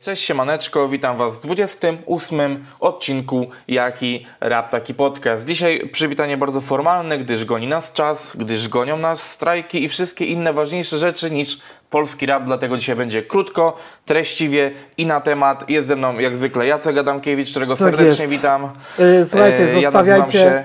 [0.00, 5.46] Cześć siemaneczko, witam Was w 28 odcinku Jaki Rap Taki Podcast.
[5.46, 10.52] Dzisiaj przywitanie bardzo formalne, gdyż goni nas czas, gdyż gonią nas strajki i wszystkie inne
[10.52, 11.60] ważniejsze rzeczy niż
[11.90, 13.76] polski rap, dlatego dzisiaj będzie krótko,
[14.06, 15.70] treściwie i na temat.
[15.70, 18.28] Jest ze mną jak zwykle Jacek Adamkiewicz, którego Tak serdecznie jest.
[18.28, 18.70] witam.
[18.98, 20.38] Yy, słuchajcie, E, Ja nazywam zostawiajcie...
[20.38, 20.64] się,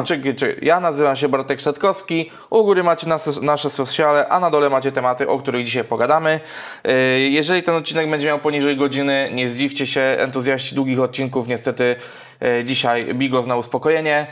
[0.00, 0.58] e, czekaj, czekaj.
[0.62, 2.30] Ja nazywam się Bartek Szatkowski.
[2.50, 6.40] U góry macie nas, nasze sociale, a na dole macie tematy, o których dzisiaj pogadamy.
[6.84, 11.96] E, Jeżeli ten odcinek będzie miał poniżej godziny, nie zdziwcie się, entuzjaści długich odcinków niestety
[12.42, 14.26] e, dzisiaj Bigos na uspokojenie.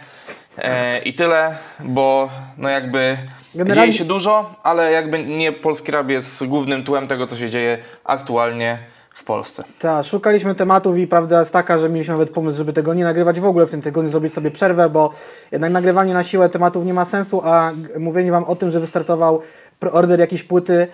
[0.59, 3.17] E, I tyle, bo no jakby
[3.55, 7.51] Generalnie- dzieje się dużo, ale jakby nie polski rap jest głównym tłem tego, co się
[7.51, 8.79] dzieje aktualnie
[9.15, 9.65] w Polsce.
[9.79, 13.41] Tak, szukaliśmy tematów i prawda jest taka, że mieliśmy nawet pomysł, żeby tego nie nagrywać
[13.41, 15.11] w ogóle w tym tygodniu, zrobić sobie przerwę, bo
[15.53, 19.41] jednak nagrywanie na siłę tematów nie ma sensu, a mówienie Wam o tym, że wystartował
[19.81, 20.87] preorder jakiejś płyty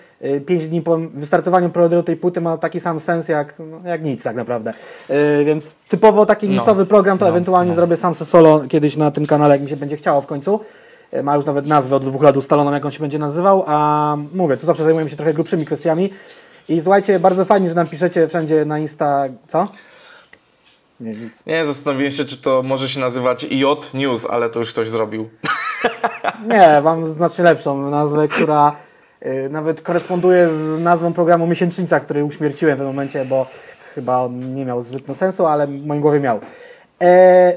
[0.46, 4.22] 5 dni po wystartowaniu preorderu tej płyty ma taki sam sens jak, no, jak nic
[4.22, 4.74] tak naprawdę.
[5.08, 6.54] Yy, więc typowo taki No.
[6.54, 7.74] newsowy program to No, ewentualnie no.
[7.76, 10.60] zrobię sam se solo kiedyś na tym kanale, jak mi się będzie chciało w końcu.
[11.12, 14.16] Yy, Ma już nawet nazwę od dwóch lat ustaloną, jak on się będzie nazywał, a
[14.34, 16.10] mówię, tu zawsze zajmujemy się trochę grubszymi kwestiami.
[16.68, 19.24] I słuchajcie, bardzo fajnie, że nam piszecie wszędzie na Insta.
[19.48, 19.68] Co?
[21.00, 21.46] Nie, nic.
[21.46, 25.28] Nie, zastanowiłem się, czy to może się nazywać J News, ale to już ktoś zrobił.
[26.50, 28.76] Nie, mam znacznie lepszą nazwę, która
[29.26, 33.46] y, nawet koresponduje z nazwą programu Miesięcznica, który uśmierciłem w tym momencie, bo
[33.94, 36.40] chyba on nie miał zbytnio sensu, ale w moim głowie miał.
[37.02, 37.52] E,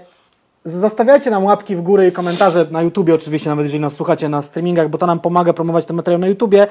[0.66, 4.42] Zostawiajcie nam łapki w górę i komentarze na YouTubie, oczywiście, nawet jeżeli nas słuchacie na
[4.42, 6.68] streamingach, bo to nam pomaga promować ten materiał na YouTubie,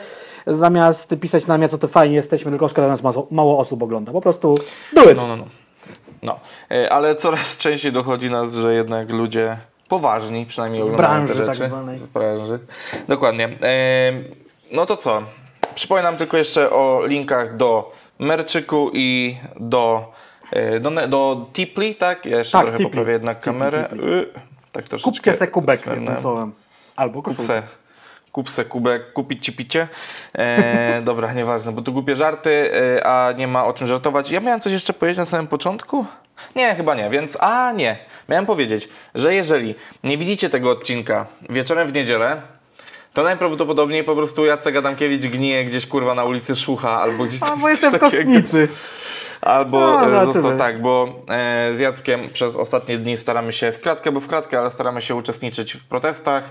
[0.47, 4.12] zamiast pisać nam, co to fajnie jesteśmy, tylko szkoda nas mało, mało osób ogląda.
[4.12, 4.55] Po prostu
[4.93, 5.17] do it.
[5.17, 5.45] No, no, no.
[6.23, 6.37] no.
[6.91, 9.57] Ale coraz częściej dochodzi nas, że jednak ludzie
[9.89, 11.69] poważni, przynajmniej Z oglądają branży te tak rzeczy.
[11.69, 11.97] zwanej.
[11.97, 12.59] Z branży.
[13.09, 13.45] Dokładnie.
[13.62, 14.12] E,
[14.73, 15.23] No to co?
[15.75, 20.12] Przypominam tylko jeszcze o linkach do Merczyku i do,
[20.81, 22.27] do, ne- do Tipli, tak?
[22.27, 22.91] Ja jeszcze Tak, trochę Tipli.
[22.91, 23.86] poprawię jednak Tipli, kamerę.
[23.91, 24.08] Tipli.
[24.12, 24.27] Y,
[24.72, 25.11] Tak troszeczkę.
[25.12, 26.53] Kupcie se kubek, jednym słowem.
[26.97, 27.62] Albo koszulkę.
[28.32, 29.88] kup se kubek, kupić ci picie.
[30.38, 34.31] E, dobra, nieważne, bo tu głupie żarty, e, a nie ma o czym żartować.
[34.31, 36.06] Ja miałem coś jeszcze powiedzieć na samym początku?
[36.56, 37.97] Nie, chyba nie, więc a nie.
[38.28, 42.43] Miałem powiedzieć, że jeżeli nie widzicie tego odcinka wieczorem w niedzielę,
[43.12, 47.56] to najprawdopodobniej po prostu Jacek Adamkiewicz gnije gdzieś kurwa na ulicy Szucha albo gdzieś A,
[47.56, 48.69] bo jestem w kostnicy.
[49.42, 50.32] Albo No, e, zobaczymy.
[50.32, 54.26] został tak, bo e, z Jackiem przez ostatnie dni staramy się w kratkę, bo w
[54.26, 56.44] kratkę, ale staramy się uczestniczyć w protestach.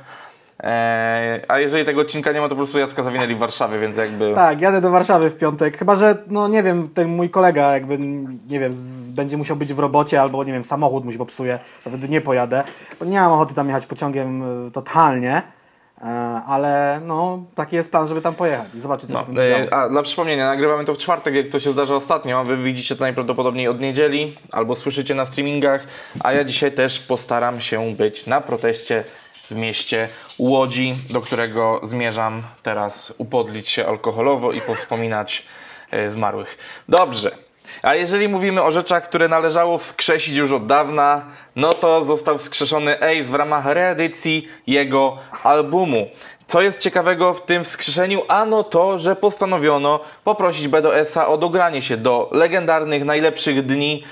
[0.64, 3.98] E, a jeżeli tego odcinka nie ma, to po prostu Jacka zawinęli w Warszawie, więc
[3.98, 4.34] jakby.
[4.36, 5.78] Tak, jadę do Warszawy w piątek.
[5.78, 7.98] Chyba, że, no nie wiem, ten mój kolega jakby,
[8.48, 11.60] nie wiem, z, będzie musiał być w robocie albo, nie wiem, samochód mu się popsuje,
[11.84, 12.64] to wtedy nie pojadę.
[13.00, 15.42] Bo nie mam ochoty tam jechać pociągiem totalnie,
[16.48, 19.64] ale no, taki jest plan, żeby tam pojechać i zobaczyć, co No, się będzie działo.
[19.64, 22.44] e, a dla przypomnienia, nagrywamy to w czwartek, jak to się zdarza ostatnio.
[22.44, 25.88] Wy widzicie to najprawdopodobniej od niedzieli albo słyszycie na streamingach,
[26.24, 29.04] a ja dzisiaj też postaram się być na proteście
[29.52, 35.46] w mieście Łodzi, do którego zmierzam teraz upodlić się alkoholowo i powspominać
[35.92, 36.58] e, zmarłych.
[36.90, 37.32] Dobrze.
[37.84, 41.26] A jeżeli mówimy o rzeczach, które należało wskrzesić już od dawna,
[41.56, 46.08] no to został wskrzeszony Ace w ramach reedycji jego albumu.
[46.48, 48.22] Co jest ciekawego w tym wskrzeszeniu?
[48.28, 54.04] Ano to, że postanowiono poprosić BDS-a o dogranie się do legendarnych, najlepszych dni,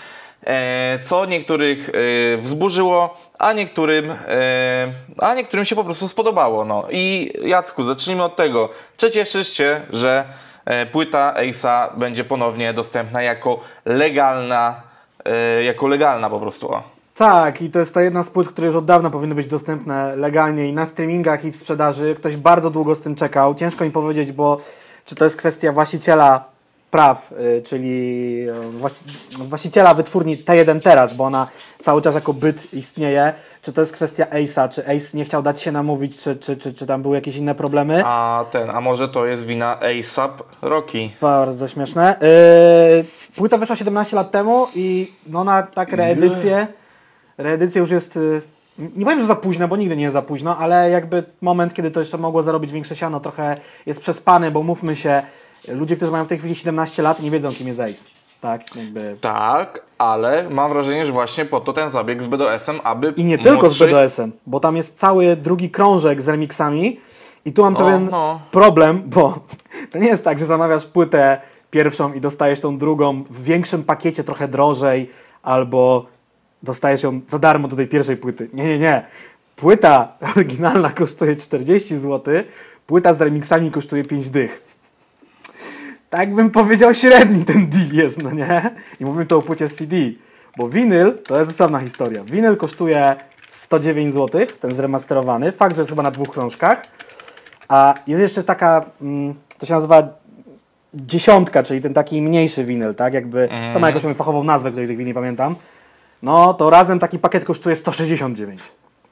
[0.46, 4.88] e, co niektórych e, wzburzyło, a niektórym, e,
[5.18, 6.66] a niektórym się po prostu spodobało.
[6.66, 6.88] No.
[6.92, 8.70] I Jacku, zacznijmy od tego.
[8.98, 10.26] Czy cieszysz się, że
[10.92, 14.82] płyta Ace'a będzie ponownie dostępna jako legalna,
[15.26, 16.70] e, jako legalna po prostu.
[17.16, 20.16] Tak, i to jest ta jedna z płyt, które już od dawna powinny być dostępne
[20.16, 22.16] legalnie i na streamingach i w sprzedaży.
[22.16, 23.56] Ktoś bardzo długo z tym czekał.
[23.56, 24.58] Ciężko mi powiedzieć, bo
[25.06, 26.44] czy to jest kwestia właściciela
[26.92, 29.04] praw, y, czyli y, właści
[29.40, 31.48] właściciela wytwórni T1 teraz, bo ona
[31.80, 33.34] cały czas jako byt istnieje.
[33.62, 36.74] Czy to jest kwestia Ace'a, czy Ace nie chciał dać się namówić, czy, czy, czy,
[36.74, 38.04] czy tam były jakieś inne problemy?
[38.06, 41.10] A ten, a może to jest wina ASAP Rocky?
[41.22, 42.16] Bardzo śmieszne.
[42.22, 46.68] Yy, płyta wyszła 17 lat temu i no na tak reedycję,
[47.38, 48.42] reedycja już jest, yy,
[48.96, 51.92] nie powiem, że za późno, bo nigdy nie jest za późno, ale jakby moment, kiedy
[51.92, 55.22] to jeszcze mogło zarobić większe siano, trochę jest przespany, bo mówmy się,
[55.68, 58.20] ludzie, którzy mają w tej chwili 17 lat nie wiedzą, kim jest Ace.
[58.42, 59.18] Tak, jakby...
[59.22, 63.38] Tak, ale mam wrażenie, że właśnie po to ten zabieg z BDS-em, aby I nie
[63.38, 67.00] tylko z młodszy- BDS-em, bo tam jest cały drugi krążek z remixami
[67.46, 68.40] i tu mam O, pewien no.
[68.52, 69.40] problem, bo
[69.92, 71.42] to nie jest tak, że zamawiasz płytę
[71.72, 75.10] pierwszą i dostajesz tą drugą w większym pakiecie trochę drożej
[75.44, 76.06] albo
[76.64, 78.50] dostajesz ją za darmo do tej pierwszej płyty.
[78.54, 79.06] Nie, nie, nie.
[79.56, 82.34] Płyta oryginalna kosztuje 40 zł,
[82.88, 84.79] płyta z remixami kosztuje 5 dych.
[86.10, 88.72] Tak bym powiedział, średni ten deal jest, no nie?
[89.00, 89.96] I mówimy tu o płycie CD,
[90.58, 92.24] bo winyl to jest osobna historia.
[92.24, 93.16] Winyl kosztuje
[93.52, 95.52] 109 zł, ten zremasterowany.
[95.52, 96.88] Fakt, że jest chyba na dwóch krążkach.
[97.68, 100.08] A jest jeszcze taka, mm, to się nazywa
[100.94, 103.14] dziesiątka, czyli ten taki mniejszy winyl, tak?
[103.14, 105.56] Jakby, to ma jakąś moją fachową nazwę, której w tej chwili nie pamiętam.
[106.24, 108.62] No, to razem taki pakiet kosztuje 169.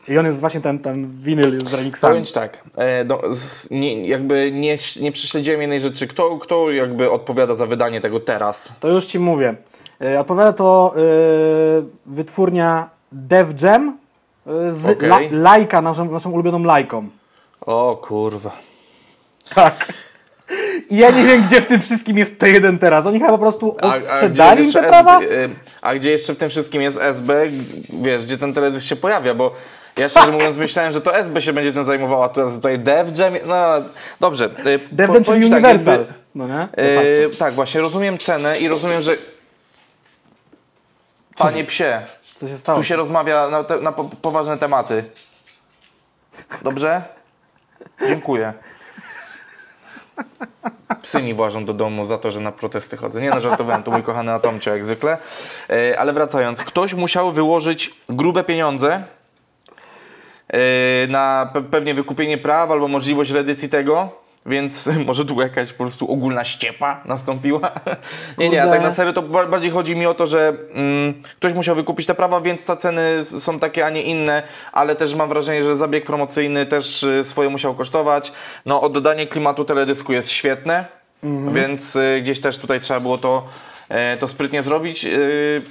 [0.07, 2.13] I on jest właśnie ten, ten winyl jest z remixami.
[2.13, 6.07] Powiem tak, e, no, z, nie, jakby nie, nie prześledziłem jednej rzeczy.
[6.07, 8.71] Kto, kto jakby odpowiada za wydanie tego teraz?
[8.79, 9.55] To już Ci mówię.
[9.99, 13.97] Yy, odpowiada to yy, wytwórnia Dev Jam
[14.45, 15.09] yy, z Okej.
[15.09, 17.09] la, Lajka, naszą, naszą ulubioną Lajką.
[17.61, 18.51] O kurwa.
[19.55, 19.93] Tak.
[20.89, 23.05] I ja nie wiem, gdzie w tym wszystkim jest T1 teraz.
[23.05, 25.21] Oni chyba po prostu odsprzedali im te prawa?
[25.21, 25.49] Y,
[25.81, 27.47] a gdzie jeszcze w tym wszystkim jest SB,
[28.01, 29.51] wiesz, gdzie ten teledysk się pojawia, bo
[29.97, 33.33] ja szczerze mówiąc myślałem, że to SB się będzie tym zajmowała, tu tutaj Dev Jam,
[33.45, 33.55] no
[34.19, 34.45] dobrze.
[34.65, 35.97] y, Dev Jam, czyli tak, Universal.
[35.99, 36.53] jakby, No nie?
[36.53, 37.35] De facto.
[37.35, 39.15] y, tak, właśnie, rozumiem cenę i rozumiem, że
[41.37, 42.01] Panie psie,
[42.35, 42.79] Co się stało?
[42.79, 45.03] tu się rozmawia na, te, na po, poważne tematy.
[46.61, 47.01] Dobrze?
[48.07, 48.53] Dziękuję.
[51.01, 53.21] Psy mi włażą do domu za to, że na protesty chodzę.
[53.21, 55.17] Nie no, żartowałem, to mój kochany Atomcio jak zwykle.
[55.69, 59.03] E, ale wracając, ktoś musiał wyłożyć grube pieniądze
[61.07, 64.09] na pe pewnie wykupienie praw albo możliwość reedycji tego,
[64.47, 67.71] więc może tu jakaś po prostu ogólna ściepa nastąpiła.
[68.37, 71.13] nie, nie, a tak na serio to ba- bardziej chodzi mi o to, że mm,
[71.35, 75.15] ktoś musiał wykupić te prawa, więc te ceny są takie, a nie inne, ale też
[75.15, 78.31] mam wrażenie, że zabieg promocyjny też y, swoje musiał kosztować.
[78.65, 80.85] No, oddanie klimatu teledysku jest świetne,
[81.53, 83.47] więc y, gdzieś też tutaj trzeba było to,
[83.89, 85.05] e, to sprytnie zrobić.
[85.05, 85.61] Y,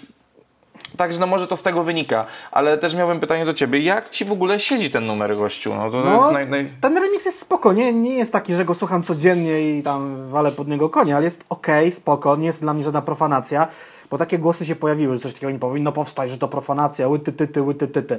[0.97, 4.25] Także no może to z tego wynika, ale też miałbym pytanie do Ciebie, jak Ci
[4.25, 5.75] w ogóle siedzi ten numer gościu?
[5.75, 6.71] No to No, jest naj, naj...
[6.81, 10.53] Ten remix jest spoko, nie, nie jest taki, że go słucham codziennie i tam walę
[10.53, 13.69] pod niego konia, ale jest okej, spoko, nie jest dla mnie żadna profanacja,
[14.11, 17.33] bo takie głosy się pojawiły, że coś takiego nie powinno powstać, że to profanacja, łyty,
[17.33, 18.19] tyty, łyty, tyty.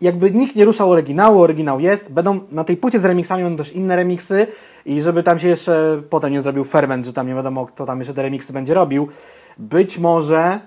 [0.00, 3.72] Jakby nikt nie ruszał oryginału, oryginał jest, będą na tej płycie z remixami będą też
[3.72, 4.46] inne remixy
[4.86, 7.98] i żeby tam się jeszcze potem nie zrobił ferment, że tam nie wiadomo kto tam
[7.98, 9.08] jeszcze te remixy będzie robił,
[9.58, 10.60] być może,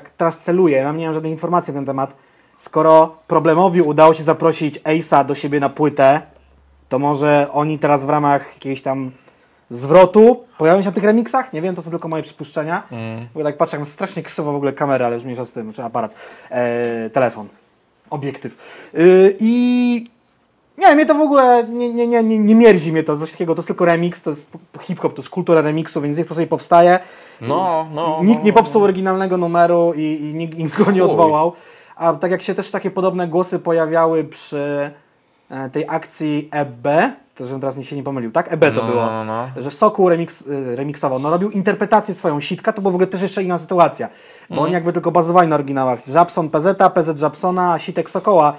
[0.00, 2.16] tak teraz celuję, ja nie mam żadnej informacji na ten temat,
[2.56, 6.20] skoro problemowi udało się zaprosić Ace'a do siebie na płytę,
[6.88, 9.10] to może oni teraz w ramach jakiegoś tam
[9.70, 11.52] zwrotu pojawią się na tych remixach?
[11.52, 12.82] Nie wiem, to są tylko moje przypuszczenia.
[12.92, 13.28] Mm.
[13.34, 15.84] Bo tak patrzę, jak strasznie krzywo w ogóle kamera, ale już mniejsza z tym, czy
[15.84, 16.14] aparat,
[16.50, 17.48] e, telefon,
[18.10, 18.58] obiektyw.
[18.94, 20.10] Y, I
[20.78, 23.54] nie, mnie to w ogóle nie, nie, nie, nie, nie mierzi mnie to, coś takiego,
[23.54, 24.46] to jest tylko remix, to jest
[24.80, 26.98] hip-hop, to jest kultura remixu, więc niech to sobie powstaje.
[27.40, 28.20] No, no.
[28.22, 28.58] Nikt no, nie no.
[28.58, 31.52] popsuł oryginalnego numeru i, i nikt, nikt go nie odwołał.
[31.96, 34.90] A tak jak się też takie podobne głosy pojawiały przy
[35.50, 36.86] e, tej akcji EB,
[37.34, 38.52] to żebym teraz mi się nie pomylił, tak?
[38.52, 39.46] EB to No, było, no, no.
[39.56, 43.22] że Sokół remix, y, remiksował, no robił interpretację swoją sitka, to była w ogóle też
[43.22, 44.64] jeszcze inna sytuacja, bo Mhm.
[44.64, 45.98] oni jakby tylko bazowali na oryginałach.
[46.06, 48.54] Żabson PZ, PZ Żabsona, a Sitek Sokoła.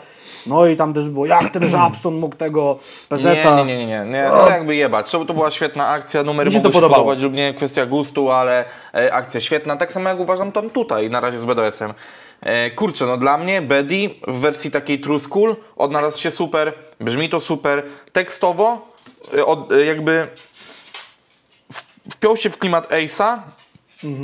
[0.47, 2.79] No i tam też było, jak ten Żabson mógł tego
[3.09, 3.23] PZ.
[3.23, 4.29] Nie, nie, nie, nie, nie.
[4.29, 5.11] No jakby jebać.
[5.11, 9.13] To, to była świetna akcja, się mogły się podobać lub nie, kwestia gustu, ale e,
[9.13, 9.75] akcja świetna.
[9.75, 11.93] Tak samo jak uważam tam tutaj, na razie z BDS-em.
[12.41, 17.29] E, kurczę, no dla mnie Bedi w wersji takiej true school odnalazł się super, brzmi
[17.29, 18.91] to super, tekstowo
[19.33, 20.27] e, od, e, jakby
[22.11, 23.37] wpiął się w klimat Ace'a,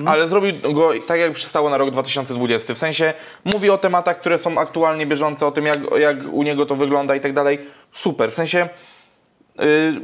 [0.05, 2.73] ale zrobił go tak, jak przystało na rok 2020.
[2.73, 3.13] W sensie
[3.45, 7.15] mówi o tematach, które są aktualnie bieżące, o tym, jak, jak u niego to wygląda
[7.15, 7.59] i tak dalej.
[7.91, 8.31] Super.
[8.31, 8.69] W sensie
[9.59, 10.01] yy,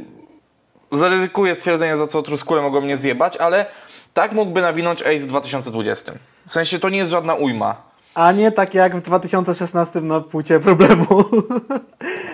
[0.92, 3.66] zaryzykuję stwierdzenie, za co truskule mogą mnie zjebać, ale
[4.14, 6.12] tak mógłby nawinąć Ace w 2020.
[6.46, 7.89] W sensie to nie jest żadna ujma.
[8.14, 11.06] A nie tak jak w 2016 na płycie problemu.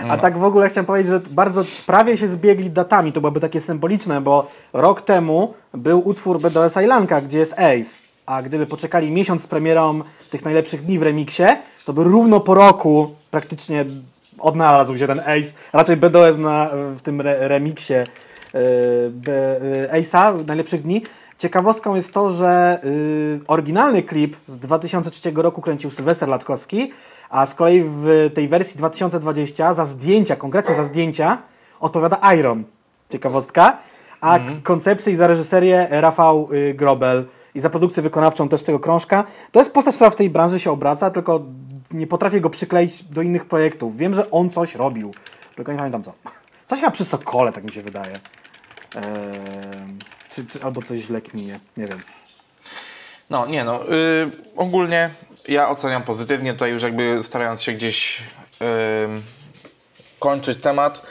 [0.09, 3.13] A tak w ogóle chciałem powiedzieć, że bardzo prawie się zbiegli datami.
[3.13, 8.07] To byłoby takie symboliczne, bo rok temu był utwór BDS Islanka, gdzie jest Ace.
[8.27, 11.43] A gdyby poczekali miesiąc z premierą tych najlepszych dni w remiksie,
[11.85, 13.85] to by równo po roku praktycznie
[14.39, 15.53] odnalazł się ten Ace.
[15.73, 21.03] Raczej BDS na, w tym re, remiksie yy, Ace'a w najlepszych dni.
[21.39, 26.93] Ciekawostką jest to, że yy, oryginalny klip z 2003 roku kręcił Sylwester Latkowski,
[27.31, 31.39] a z kolei w tej wersji 2020 za zdjęcia, konkretnie za zdjęcia,
[31.81, 32.65] odpowiada Iron.
[33.11, 33.79] Ciekawostka.
[34.21, 37.25] A koncepcję i za reżyserię Rafał y, Grobel
[37.55, 39.25] i za produkcję wykonawczą też tego krążka.
[39.53, 41.43] To jest postać, która w tej branży się obraca, tylko
[41.93, 43.97] nie potrafię go przykleić do innych projektów.
[43.97, 45.15] Wiem, że on coś robił,
[45.57, 46.13] tylko nie pamiętam co.
[46.67, 48.13] Coś chyba przy Sokole, tak mi się wydaje.
[48.97, 49.03] Eee,
[50.37, 51.99] czy, czy, albo coś źle kminie, nie wiem.
[53.31, 55.11] No, nie no, yy, ogólnie
[55.49, 58.23] ja oceniam pozytywnie, tutaj już jakby starając się gdzieś
[60.19, 61.03] kończyć temat.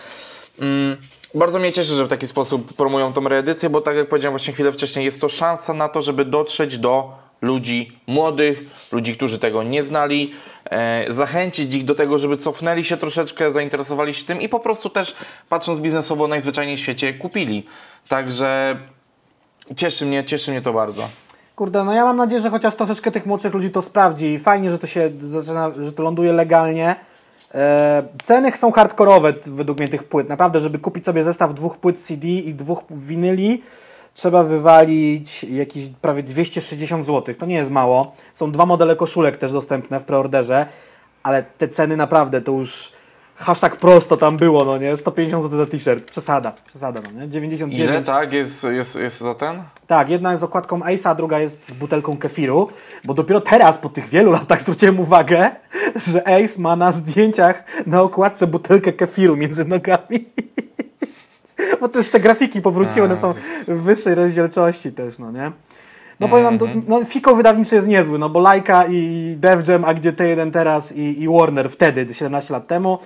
[0.62, 0.98] Ym,
[1.36, 4.54] bardzo mnie cieszy, że w taki sposób promują tą reedycję, bo tak jak powiedziałem właśnie
[4.54, 9.64] chwilę wcześniej, jest to szansa na to, żeby dotrzeć do ludzi młodych, ludzi, którzy tego
[9.64, 10.34] nie znali,
[10.66, 14.90] e, zachęcić ich do tego, żeby cofnęli się troszeczkę, zainteresowali się tym i po prostu
[14.90, 15.16] też
[15.50, 17.64] patrząc biznesowo najzwyczajniej w świecie kupili.
[18.08, 18.78] Także
[19.76, 21.10] cieszy mnie, cieszy mnie to bardzo.
[21.56, 24.72] Kurde, no ja mam nadzieję, że chociaż troszeczkę tych młodszych ludzi to sprawdzi i fajnie,
[24.72, 26.96] że to się zaczyna, że to ląduje legalnie.
[27.54, 30.30] E, ceny są hardkorowe według mnie tych płyt.
[30.30, 33.62] Naprawdę, żeby kupić sobie zestaw dwóch płyt CD i dwóch winyli,
[34.14, 37.36] trzeba wywalić jakieś prawie 260 zł.
[37.36, 38.16] To nie jest mało.
[38.34, 40.66] Są dwa modele koszulek też dostępne w preorderze,
[41.24, 42.92] ale te ceny naprawdę to już
[43.36, 44.98] hashtag prosto tam było, no nie?
[44.98, 46.06] 150 zł za t-shirt.
[46.12, 47.30] Przesada, przesada, no nie?
[47.30, 47.90] 99.
[47.90, 49.64] Ile tak jest, jest, jest za ten?
[49.88, 52.70] Tak, jedna jest z okładką Ace'a, a druga jest z butelką kefiru,
[53.04, 55.52] bo dopiero teraz, po tych wielu latach zwróciłem uwagę,
[55.96, 60.26] że Ace ma na zdjęciach na okładce butelkę kefiru między nogami.
[61.82, 63.34] bo też te grafiki powróciły, one są
[63.68, 65.52] w wyższej rozdzielczości też, no nie?
[66.20, 69.86] No powiem wam, to, no Fiko wydawniczy jest niezły, no bo Laika i Def Jam,
[69.86, 73.00] a gdzie T1 teraz i, i Warner wtedy, 17 lat temu.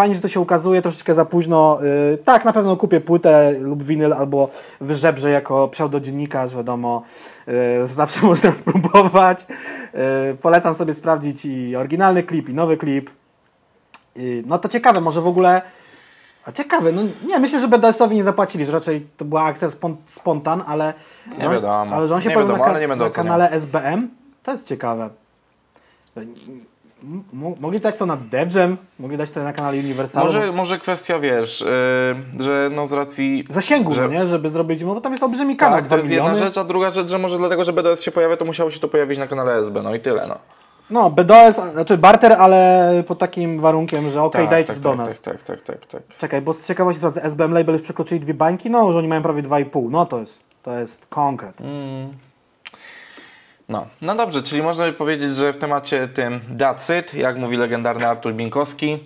[0.00, 1.78] Fajnie, że to się ukazuje, troszeczkę za późno.
[2.10, 4.48] Yy, tak, na pewno kupię płytę lub winyl, albo
[4.80, 7.02] wyżebrzę jako pseudodziennikarz, wiadomo.
[7.46, 9.46] Yy, zawsze można próbować.
[9.94, 10.00] Yy,
[10.42, 13.10] polecam sobie sprawdzić i oryginalny klip, i nowy klip.
[14.16, 15.62] Yy, no to ciekawe, może w ogóle...
[16.46, 19.96] A ciekawe, no nie, myślę, że BDS-owi nie zapłacili, że raczej to była akcja spon,
[20.06, 20.94] spontan, ale...
[21.38, 21.96] Nie on- wiadomo.
[21.96, 24.08] Ale że on się pojawił na, ka- na kanale SBM,
[24.42, 25.10] to jest ciekawe.
[27.60, 30.24] Mogli dać to na DevJam, mogli dać to na kanale Universal.
[30.24, 31.60] Może, może kwestia, wiesz,
[32.36, 33.44] yy, że no z racji...
[33.50, 34.26] Zasięgu, że- no nie?
[34.26, 36.30] Żeby zrobić, no bo tam jest olbrzymi kanał, Tak, 2 to jest miliony.
[36.30, 38.80] jedna rzecz, a druga rzecz, że może dlatego, że BDS się pojawia, to musiało się
[38.80, 40.38] to pojawić na kanale SB, no i tyle, no.
[40.90, 44.98] No, BDS, znaczy barter, ale pod takim warunkiem, że okej, tak, dajcie tak, do tak,
[44.98, 45.20] nas.
[45.20, 46.18] Tak, tak, tak, tak, tak.
[46.18, 49.22] Czekaj, bo z ciekawości sprawdzę, SBM Label już przekroczyli dwie bańki, no, że oni mają
[49.22, 51.60] prawie 2,5, no to jest, to jest konkret.
[51.60, 52.08] Mm.
[53.70, 53.86] No.
[54.02, 56.40] no dobrze, czyli można by powiedzieć, że w temacie tym
[57.00, 58.98] it, jak mówi legendarny Artur Binkowski.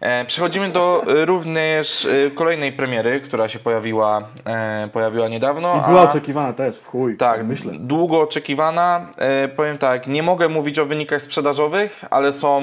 [0.00, 5.82] E, przechodzimy do e, również e, kolejnej premiery, która się pojawiła, e, pojawiła niedawno.
[5.84, 7.72] I była a- oczekiwana też, w chuj, Tak, myślę.
[7.78, 9.06] długo oczekiwana.
[9.18, 12.62] E, powiem tak, nie mogę mówić o wynikach sprzedażowych, ale są.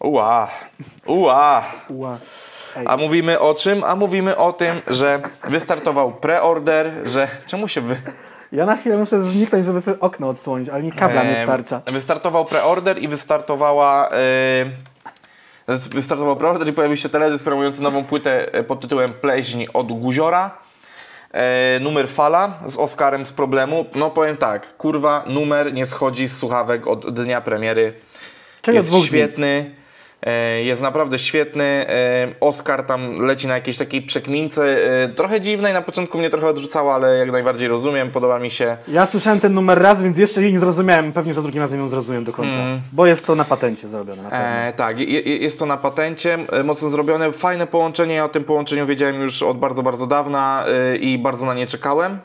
[0.00, 0.48] Ua,
[1.06, 1.64] ua.
[1.88, 2.18] Ua.
[2.86, 3.84] A mówimy o czym?
[3.84, 7.28] A mówimy o tym, że wystartował preorder, że.
[7.46, 7.96] Czemu się wy.
[8.52, 11.80] Ja na chwilę muszę zniknąć, żeby sobie okno odsłonić, ale mi kabla nie starcza.
[11.86, 14.10] Wystartował preorder i wystartowała.
[14.10, 14.64] E,
[15.90, 20.50] wystartował preorder i pojawił się teledysk promujący nową płytę e, pod tytułem Pleźń od Guziora.
[21.32, 23.86] E, numer Fala z Oscarem z problemu.
[23.94, 27.94] No powiem tak, kurwa, numer nie schodzi z słuchawek od dnia premiery.
[28.62, 29.08] Czyli jest dwóch dni.
[29.08, 29.46] świetny.
[29.46, 29.85] e,
[30.64, 31.64] Jest naprawdę świetny.
[31.64, 34.62] E, Oscar tam leci na jakiejś takiej przekmince.
[35.04, 38.76] e, Trochę dziwnej, na początku mnie trochę odrzucała, ale jak najbardziej rozumiem, podoba mi się.
[38.88, 41.12] Ja słyszałem ten numer raz, więc jeszcze jej nie zrozumiałem.
[41.12, 42.58] Pewnie za drugim razem ją zrozumiem do końca.
[42.92, 44.22] Bo jest to na patencie zrobione.
[44.22, 44.66] Na.
[44.68, 48.28] E, tak, je, je- jest to na patencie, e, mocno zrobione, fajne połączenie, ja o
[48.28, 52.18] tym połączeniu wiedziałem już od bardzo, bardzo dawna e, i bardzo na nie czekałem.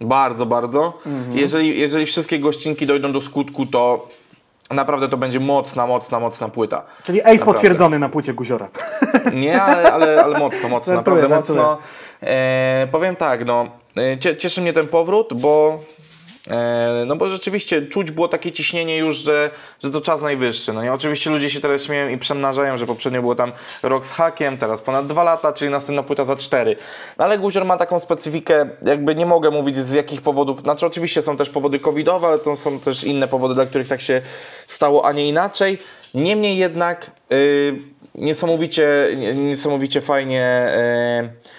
[0.00, 0.98] Bardzo, bardzo.
[1.32, 4.08] Jeżeli, jeżeli wszystkie gościnki dojdą do skutku, to
[4.74, 6.82] naprawdę to będzie mocna, mocna, mocna płyta.
[7.02, 7.52] Czyli Ace naprawdę.
[7.52, 8.68] potwierdzony na płycie Guziora.
[9.34, 11.60] Nie, ale, ale, ale mocno, mocno, Żartuję, naprawdę żartuję.
[11.60, 11.78] mocno.
[12.22, 15.78] E, powiem tak, no, e, cie, cieszy mnie ten powrót, bo
[17.06, 19.50] no bo rzeczywiście czuć było takie ciśnienie już, że,
[19.82, 20.72] że to czas najwyższy.
[20.72, 24.12] No nie, oczywiście ludzie się teraz śmieją i przemnażają, że poprzednio było tam rok z
[24.12, 26.76] hakiem, teraz ponad dwa lata, czyli następna płyta za cztery.
[27.18, 31.22] No ale Guzior ma taką specyfikę, jakby nie mogę mówić z jakich powodów, znaczy oczywiście
[31.22, 34.22] są też powody covidowe, ale to są też inne powody, dla których tak się
[34.66, 35.78] stało, a nie inaczej.
[36.14, 37.78] Niemniej jednak y,
[38.14, 40.68] niesamowicie, nie- niesamowicie fajnie,
[41.24, 41.50] y,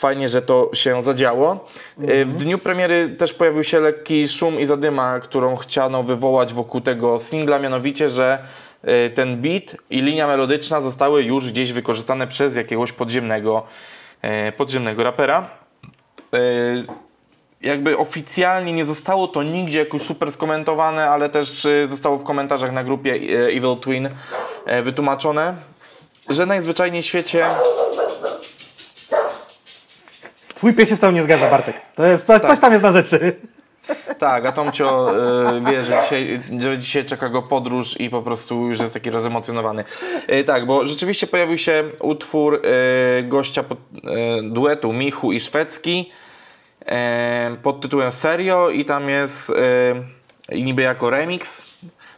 [0.00, 1.68] fajnie, że to się zadziało.
[2.08, 6.80] Y, W dniu premiery też pojawił się lekki szum i zadyma, którą chciano wywołać wokół
[6.80, 8.38] tego singla, mianowicie, że
[9.06, 13.62] y, ten beat i linia melodyczna zostały już gdzieś wykorzystane przez jakiegoś podziemnego,
[14.48, 15.50] y, podziemnego rapera.
[17.62, 22.84] Jakby oficjalnie nie zostało to nigdzie jakoś super skomentowane, ale też zostało w komentarzach na
[22.84, 23.12] grupie
[23.48, 24.08] Evil Twin
[24.82, 25.54] wytłumaczone,
[26.28, 27.46] że najzwyczajniej w świecie
[30.60, 31.76] Twój pies się z tobą nie zgadza, Bartek.
[31.94, 33.36] To jest coś, coś tam jest na rzeczy.
[34.18, 35.12] tak, a Tomcio
[35.56, 39.10] y, wie, że dzisiaj, że dzisiaj czeka go podróż i po prostu już jest taki
[39.10, 39.84] rozemocjonowany.
[40.32, 43.78] Y, tak, bo rzeczywiście pojawił się utwór y, gościa pod,
[44.42, 46.12] duetu Michu i Szwedzki
[47.62, 49.52] pod tytułem Serio i tam jest
[50.52, 51.62] niby jako remix.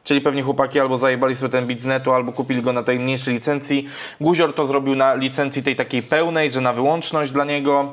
[0.04, 2.98] czyli pewnie chłopaki albo zajebali sobie ten beat z netu, albo kupili go na tej
[2.98, 3.88] mniejszej licencji.
[4.20, 7.92] Guzior to zrobił na licencji tej takiej pełnej, że na wyłączność dla niego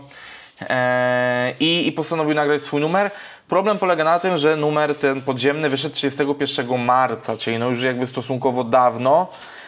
[1.59, 3.11] i, i postanowił nagrać swój numer.
[3.47, 8.07] Problem polega na tym, że numer ten podziemny wyszedł 31 marca, czyli no już jakby
[8.07, 9.27] stosunkowo dawno.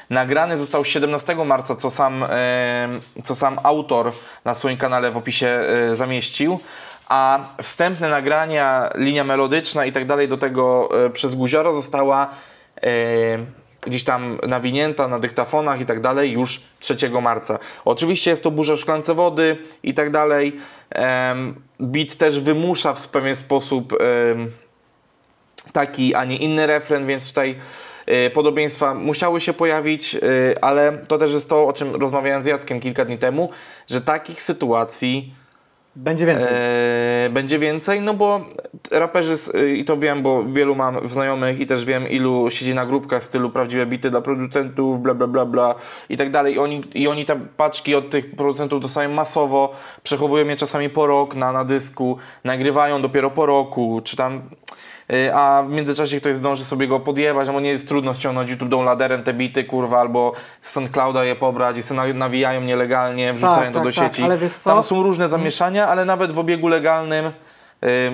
[0.10, 2.90] Nagrany został 17 marca, co sam, e,
[3.24, 4.12] co sam autor
[4.46, 6.60] na swoim kanale w opisie e, zamieścił.
[7.08, 12.30] A wstępne nagrania, linia melodyczna i tak dalej do tego przez Guziora została
[13.82, 17.60] gdzieś tam nawinięta na dyktafonach i tak dalej już 3 marca.
[17.86, 20.58] Oczywiście jest to burza w szklance wody i tak dalej.
[21.80, 23.94] Beat też wymusza w pewien sposób
[25.74, 27.56] taki, a nie inny refren, więc tutaj
[28.28, 30.20] y, podobieństwa musiały się pojawić, y,
[30.62, 33.50] ale to też jest to, o czym rozmawiałem z Jackiem kilka dni temu,
[33.90, 35.34] że takich sytuacji
[35.96, 36.48] Będzie więcej.
[36.52, 38.42] e, będzie więcej, no bo
[38.92, 42.76] raperzy, s- y, i to wiem, bo wielu mam znajomych i też wiem, ilu siedzi
[42.76, 45.76] na grupkach w stylu prawdziwe bity dla producentów, bla bla bla bla
[46.10, 46.54] i tak dalej.
[46.56, 51.08] I oni, I oni te paczki od tych producentów dostają masowo, przechowują je czasami po
[51.08, 54.42] rok na, na dysku, nagrywają dopiero po roku, czy tam...
[55.14, 58.50] y, A w międzyczasie ktoś zdąży sobie go podjebać, no bo nie jest trudno ściągnąć
[58.52, 63.34] YouTube laderem te bity, kurwa, albo z SoundClouda je pobrać i sobie na- nawijają nielegalnie,
[63.34, 64.24] wrzucają to tak, do tak, sieci.
[64.24, 64.74] ale wiesz co?
[64.74, 67.32] Tam są różne zamieszania, ale nawet w obiegu legalnym y,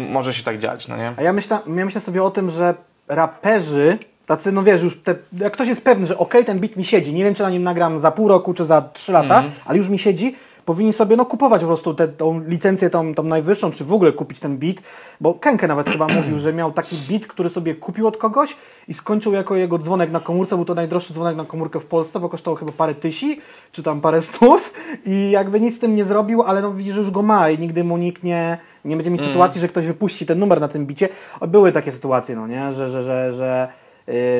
[0.10, 1.14] może się tak dziać, no nie?
[1.18, 2.74] A ja myślę, ja myślę sobie o tym, że
[3.08, 6.86] raperzy, tacy, no wiesz, już te, jak ktoś jest pewny, że okej, ten beat mi
[6.86, 9.52] siedzi, nie wiem, czy na nim nagram za pół roku, czy za trzy lata, Mhm.
[9.66, 10.36] ale już mi siedzi,
[10.68, 12.08] powinni sobie no, kupować po prostu tę
[12.48, 14.76] licencję tą, tą najwyższą, czy w ogóle kupić ten beat,
[15.22, 18.58] bo Kenke nawet chyba mówił, że miał taki beat, który sobie kupił od kogoś
[18.88, 22.20] i skończył jako jego dzwonek na komórce, był to najdroższy dzwonek na komórkę w Polsce,
[22.20, 24.74] bo kosztował chyba parę tysi, czy tam parę stów
[25.06, 27.60] i jakby nic z tym nie zrobił, ale no widzi, że już go ma i
[27.60, 30.86] nigdy mu nikt nie, nie będzie mieć sytuacji, że ktoś wypuści ten numer na tym
[30.86, 31.10] bicie.
[31.48, 33.68] Były takie sytuacje, no nie, że, że, że, że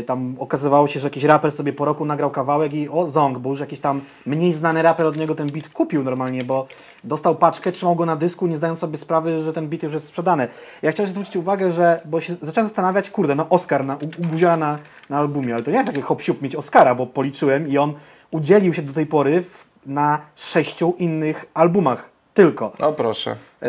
[0.06, 3.50] tam okazywało się, że jakiś raper sobie po roku nagrał kawałek i o, ząg, bo
[3.50, 6.68] już jakiś tam mniej znany raper od niego ten beat kupił normalnie, bo
[7.04, 10.08] dostał paczkę, trzymał go na dysku, nie zdając sobie sprawy, że ten beat już jest
[10.08, 10.48] sprzedany.
[10.82, 14.28] Ja chciałem zwrócić uwagę, że, bo się zacząłem zastanawiać, kurde, no Oscar na, u, u
[14.28, 14.78] Guziora na,
[15.10, 17.94] na albumie, ale to nie jest takie hop mieć Oscara, bo policzyłem i on
[18.32, 22.72] udzielił się do tej pory w, na sześciu innych albumach tylko.
[22.80, 23.36] No proszę.
[23.62, 23.68] Yy,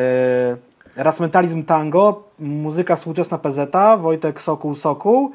[0.96, 5.32] Rasmentalizm Tango, muzyka współczesna PZ, Wojtek Sokół Sokół,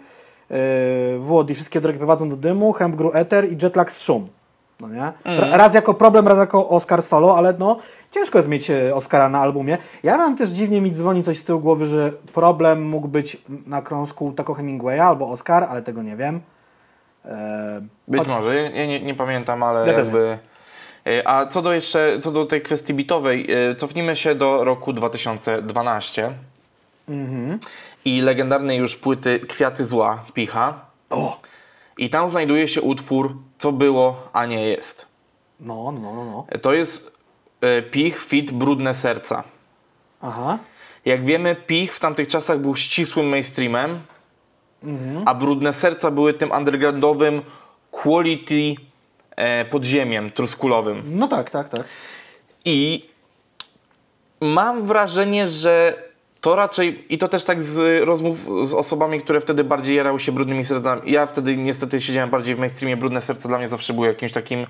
[0.54, 4.28] yy, Włody, wszystkie drogi prowadzą do dymu, Hemp Gru Ether i Jetlag z Szum.
[4.80, 5.12] No nie?
[5.26, 7.80] Ra- Raz jako problem, raz jako Oscar solo, ale no
[8.12, 9.78] ciężko jest mieć e, Oscara na albumie.
[10.04, 13.38] Ja mam też dziwnie mi dzwoni coś z tyłu głowy, że problem mógł być
[13.68, 16.42] na krążku Taco Hemingwaya albo Oscar, ale tego nie wiem.
[17.26, 17.32] Yy,
[18.08, 20.38] Być może, ja nie, nie pamiętam, ale Ja jakby...
[21.08, 24.94] Y, A co do jeszcze, co do tej kwestii bitowej, y, cofnijmy się do roku
[24.94, 26.32] 2012
[27.10, 27.60] mhm.
[28.06, 30.86] I legendarnej już płyty Kwiaty Zła, Picha.
[31.10, 31.42] O!
[31.98, 35.06] I tam znajduje się utwór Co było, a nie jest.
[35.60, 36.46] No, no, no, no.
[36.62, 37.18] To jest
[37.80, 39.44] y, Pich fit Brudne Serca.
[40.22, 40.58] Aha.
[41.06, 44.00] Jak wiemy, Pich w tamtych czasach był ścisłym mainstreamem,
[44.84, 45.28] Mhm.
[45.28, 47.42] a Brudne Serca były tym undergroundowym
[47.92, 48.76] quality
[49.36, 51.04] e, podziemiem truskulowym.
[51.06, 51.84] No tak, tak, tak.
[52.66, 53.10] I
[54.42, 56.04] mam wrażenie, że
[56.44, 60.32] to raczej, i to też tak z rozmów z osobami, które wtedy bardziej jarały się
[60.32, 61.12] brudnymi sercami.
[61.12, 62.98] Ja wtedy niestety siedziałem bardziej w mainstreamie.
[62.98, 64.66] Brudne serce dla mnie zawsze było jakimś takim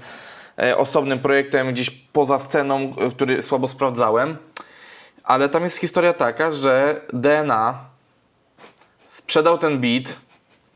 [0.60, 4.38] e, osobnym projektem, gdzieś poza sceną, e, który słabo sprawdzałem.
[5.24, 7.86] Ale tam jest historia taka, że DNA
[9.08, 10.04] sprzedał ten beat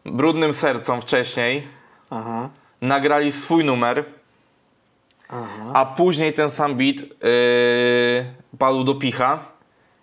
[0.05, 1.67] brudnym sercom wcześniej,
[2.10, 2.49] Aha.
[2.81, 4.05] nagrali swój numer,
[5.29, 5.71] Aha.
[5.73, 8.25] a później ten sam beat yy,
[8.57, 9.57] padł do picha.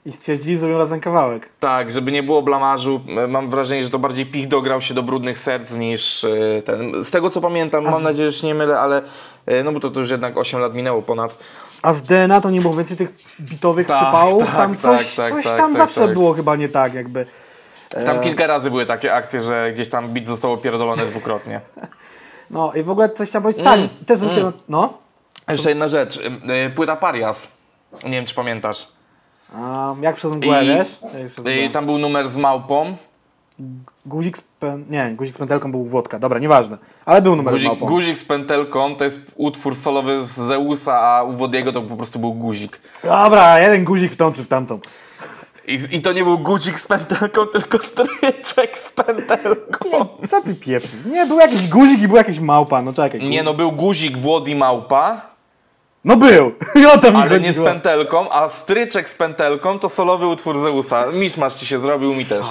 [0.07, 1.49] I stwierdzili, zrobią razem kawałek.
[1.61, 5.03] Tak, żeby nie było blamażu, e, mam wrażenie, że to bardziej pich dograł się do
[5.03, 7.05] brudnych serc niż e, ten.
[7.05, 9.03] Z tego co pamiętam, A mam z- nadzieję, że się nie mylę, ale
[9.47, 11.37] e, no bo to, to już jednak 8 lat minęło ponad.
[11.83, 13.09] A z DNA to nie było więcej tych
[13.41, 14.43] bitowych Tak, przypałów?
[14.45, 16.13] tak, tam tak, coś, tak, coś tak, tam tak, zawsze tak.
[16.13, 17.27] było chyba nie tak jakby.
[18.07, 21.61] Tam kilka razy były takie akcje, że gdzieś tam beat zostało pierdolone dwukrotnie.
[22.51, 23.65] No i w ogóle coś chciałem powiedzieć.
[23.65, 24.53] Tak, Mm, też zwróciłem.
[24.69, 24.93] No.
[25.49, 26.21] Jeszcze jedna rzecz,
[26.77, 27.49] płyta Parias.
[28.05, 28.89] Nie wiem, czy pamiętasz.
[29.57, 30.99] A, jak przez mgłę, I- wiesz?
[31.67, 32.97] E, Tam był numer z małpą.
[34.07, 34.85] Guzik z pen...
[34.91, 36.19] Nie, guzik z pętelką był Włodka.
[36.19, 36.79] Dobra, nieważne.
[37.07, 37.87] Ale był numer z Guzik, małpą.
[37.87, 42.19] guzik z pętelką to jest utwór solowy z Zeusa, a u Wodiego to po prostu
[42.19, 42.81] był guzik.
[43.05, 44.79] Dobra, jeden guzik w tą czy w tamtą.
[45.67, 49.89] I, I to nie był guzik z pętelką, tylko stryczek z pętelką.
[50.23, 51.05] Nie, co ty pieprzysz?
[51.13, 52.83] Nie, był jakiś guzik i był jakiś małpa.
[52.83, 53.23] No czekaj.
[53.29, 55.21] Nie no, był guzik Włodi Małpa,
[56.05, 56.53] No był!
[56.83, 57.67] I o to mi ale nie z chodziło.
[57.67, 61.07] pętelką, a stryczek z pętelką to solowy utwór Zeusa.
[61.13, 62.47] Miszmasz ci się zrobił, mi też.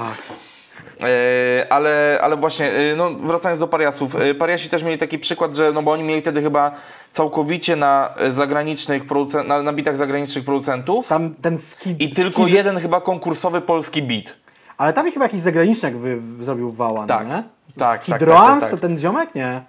[1.02, 5.56] E, ale, ale właśnie, e, no, wracając do pariasów, e, pariasi też mieli taki przykład,
[5.56, 6.72] że no bo oni mieli wtedy chyba
[7.14, 12.02] całkowicie na zagranicznych producent, na, na bitach zagranicznych producentów Tam ten skid...
[12.02, 14.36] i tylko skid, jeden chyba konkursowy polski bit.
[14.78, 17.28] Ale tam chyba jakiś zagranicznik wy, wy, zrobił wała, Tak.
[17.28, 17.44] no nie?
[17.78, 18.72] Tak, Skid tak, tak, tak, tak.
[18.72, 19.36] to ten ziomek?
[19.36, 19.62] Nie.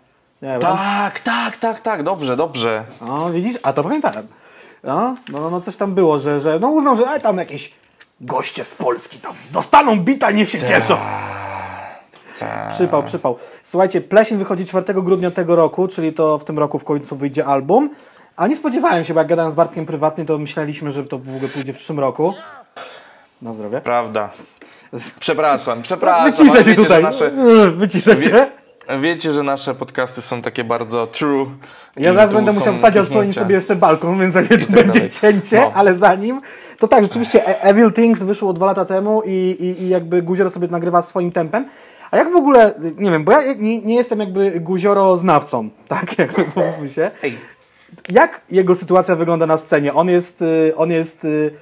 [0.61, 2.85] Tak, tak, tak, tak, dobrze, dobrze.
[3.01, 3.59] No, widzisz?
[3.63, 4.27] A to pamiętałem.
[4.85, 7.73] No, no, no coś tam było, że, że no uznał, że e, tam jakieś
[8.21, 10.97] goście z Polski tam dostaną bita, niech się cieszą.
[12.71, 13.37] Przypał, przypał.
[13.63, 17.47] Słuchajcie, Plesin wychodzi 4 grudnia tego roku, czyli to w tym roku w końcu wyjdzie
[17.47, 17.91] album.
[18.37, 21.29] A nie spodziewałem się, bo jak gadałem z Bartkiem prywatnie, to myśleliśmy, że to w
[21.37, 22.35] ogóle pójdzie w przyszłym roku.
[23.43, 23.81] Na zdrowie.
[23.81, 24.31] Prawda.
[25.21, 26.33] Przepraszam, przepraszam.
[26.33, 27.03] Wyciszę cię tutaj.
[27.03, 27.31] Nasze,
[27.71, 28.51] Wyciszę cię.
[29.03, 31.47] Wiecie, że nasze podcasty są takie bardzo true.
[31.97, 34.93] Ja zaraz będę musiał wstać i odsłonić sobie jeszcze balkon, więc za tu tak będzie
[34.93, 35.11] dalej.
[35.11, 35.71] cięcie, No.
[35.75, 36.41] ale zanim,
[36.79, 40.51] to tak, rzeczywiście E- Evil Things wyszło dwa lata temu i, i, i jakby Guzioro
[40.51, 41.69] sobie nagrywa swoim tempem.
[42.11, 46.19] A jak w ogóle, nie wiem, bo ja nie, nie jestem jakby Guzioro znawcą, tak,
[46.19, 47.11] jakby pomówmy się.
[47.23, 47.39] Ej,
[48.09, 49.95] Jak jego sytuacja wygląda na scenie?
[49.95, 51.55] On jest, y, on jest, y,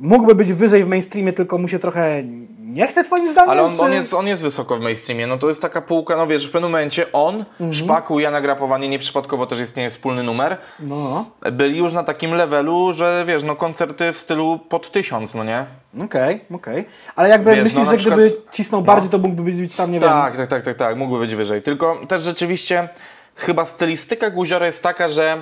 [0.00, 2.22] mógłby być wyżej w mainstreamie, tylko mu się trochę
[2.60, 3.50] nie chce twoim zdaniem?
[3.50, 3.82] ale on, czy...
[3.82, 5.26] on, jest, on jest wysoko w mainstreamie.
[5.26, 7.74] No to jest taka półka, no wiesz, w pewnym momencie on, Mhm.
[7.74, 10.96] Szpaku i Jana Grapowanie, nieprzypadkowo też istnieje wspólny numer, No,
[11.42, 11.50] no.
[11.52, 15.64] byli już na takim levelu, że wiesz, no koncerty w stylu pod tysiąc, no nie?
[16.04, 16.84] Okej, okej.
[17.16, 18.86] Ale jakby Wiesz, myślisz, no że gdyby przykład- cisnął no.
[18.86, 20.08] bardziej, to mógłby być, tam, nie wiem...
[20.08, 21.62] Tak, tak, tak, tak, tak, mógłby być wyżej.
[21.62, 22.88] Tylko też rzeczywiście
[23.36, 25.36] chyba stylistyka Guziora jest taka, że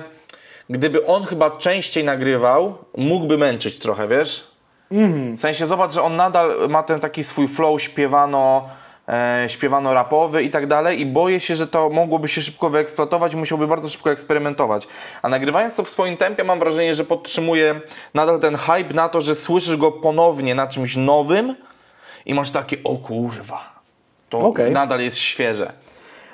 [0.69, 4.48] gdyby on chyba częściej nagrywał, mógłby męczyć trochę, wiesz?
[4.91, 8.69] W sensie zobacz, że on nadal ma ten taki swój flow śpiewano,
[9.07, 13.33] e, śpiewano rapowy i tak dalej i boję się, że to mogłoby się szybko wyeksploatować
[13.33, 14.87] i musiałby bardzo szybko eksperymentować.
[15.21, 17.81] A nagrywając to w swoim tempie mam wrażenie, że podtrzymuje
[18.13, 21.55] nadal ten hype na to, że słyszysz go ponownie na czymś nowym
[22.25, 23.81] i masz takie, o kurwa,
[24.29, 24.71] to Okej.
[24.71, 25.73] nadal jest świeże.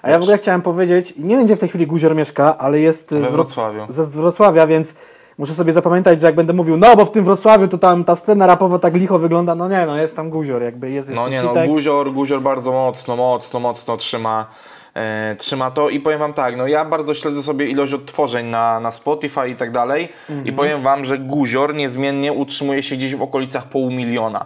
[0.01, 2.79] A ja w ogóle chciałem powiedzieć, nie wiem gdzie w tej chwili Guzior mieszka, ale
[2.79, 3.85] jest We Wrocławiu.
[3.89, 4.95] Ze Wrocławia, więc
[5.37, 8.15] muszę sobie zapamiętać, że jak będę mówił, no bo w tym Wrocławiu to tam ta
[8.15, 11.29] scena rapowa tak licho wygląda, no nie, no jest tam Guzior, jakby jest jeszcze No
[11.29, 11.69] nie no, Sitek.
[11.69, 14.45] Guzior, Guzior bardzo mocno, mocno, mocno trzyma,
[14.93, 18.79] e, trzyma to i powiem wam tak, no ja bardzo śledzę sobie ilość odtworzeń na,
[18.79, 20.09] na Spotify i tak dalej
[20.45, 24.45] i powiem wam, że Guzior niezmiennie utrzymuje się gdzieś w okolicach pół miliona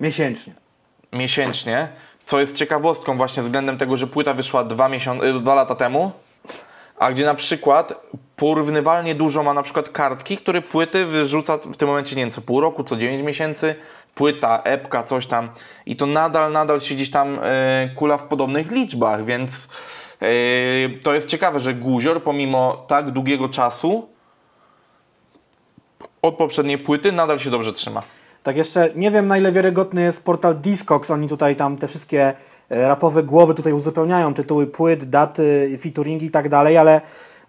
[0.00, 0.52] Miesięcznie.
[1.12, 1.88] miesięcznie,
[2.24, 6.12] co jest ciekawostką właśnie względem tego, że płyta wyszła dwa, miesiąc, y, dwa lata temu,
[6.98, 7.94] a gdzie na przykład
[8.36, 12.40] porównywalnie dużo ma na przykład kartki, które płyty wyrzuca w tym momencie, nie wiem, co
[12.40, 13.74] pół roku, co 9 miesięcy,
[14.14, 15.48] płyta, epka, coś tam
[15.86, 17.38] i to nadal, nadal się gdzieś tam y,
[17.96, 19.68] kula w podobnych liczbach, więc
[20.22, 24.08] y, to jest ciekawe, że Guzior pomimo tak długiego czasu
[26.22, 28.02] od poprzedniej płyty nadal się dobrze trzyma.
[28.42, 32.22] Tak jeszcze, nie wiem na ile wiarygodny jest portal Discogs, oni tutaj tam te wszystkie
[32.22, 32.34] e,
[32.70, 37.00] rapowe głowy tutaj uzupełniają, tytuły płyt, daty, featuringi i tak dalej, ale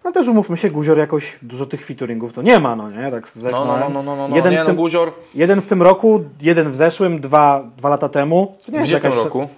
[0.04, 3.28] no też umówmy się, Guzior jakoś dużo tych featuringów to nie ma, no nie, tak
[3.44, 4.36] No, no, no, no, no, no, no.
[4.36, 7.88] jeden, nie, w tym, no Guzior jeden w tym roku, jeden w zeszłym, dwa, dwa
[7.88, 8.56] lata temu.
[8.66, 9.48] To nie jest Gdzie w tym roku?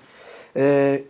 [0.57, 1.05] Y,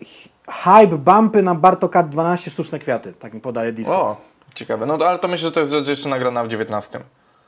[0.48, 4.12] hype bumpy na Bartokat 12 sztuczne kwiaty, tak mi podaje Discogs.
[4.12, 4.16] O,
[4.54, 4.86] ciekawe.
[4.86, 7.00] No ale to myślę, że to jest rzecz jeszcze nagrana w 19.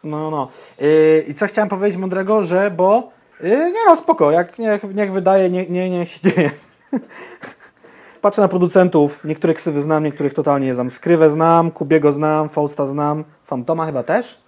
[0.05, 0.49] No, no.
[0.83, 3.11] Y, I co chciałem powiedzieć mądrego, że bo
[3.43, 6.51] nie no, spoko, jak niech, niech wydaje, nie, nie, niech się dzieje.
[8.23, 10.91] Patrzę na producentów, niektórych ksywy znam, niektórych totalnie nie znam.
[10.91, 14.45] Skrywę znam, Kubiego znam, Fausta znam, Fantoma chyba też,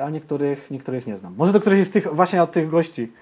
[0.00, 1.34] a niektórych, niektórych nie znam.
[1.36, 3.12] Może do którychś z tych, właśnie od tych gości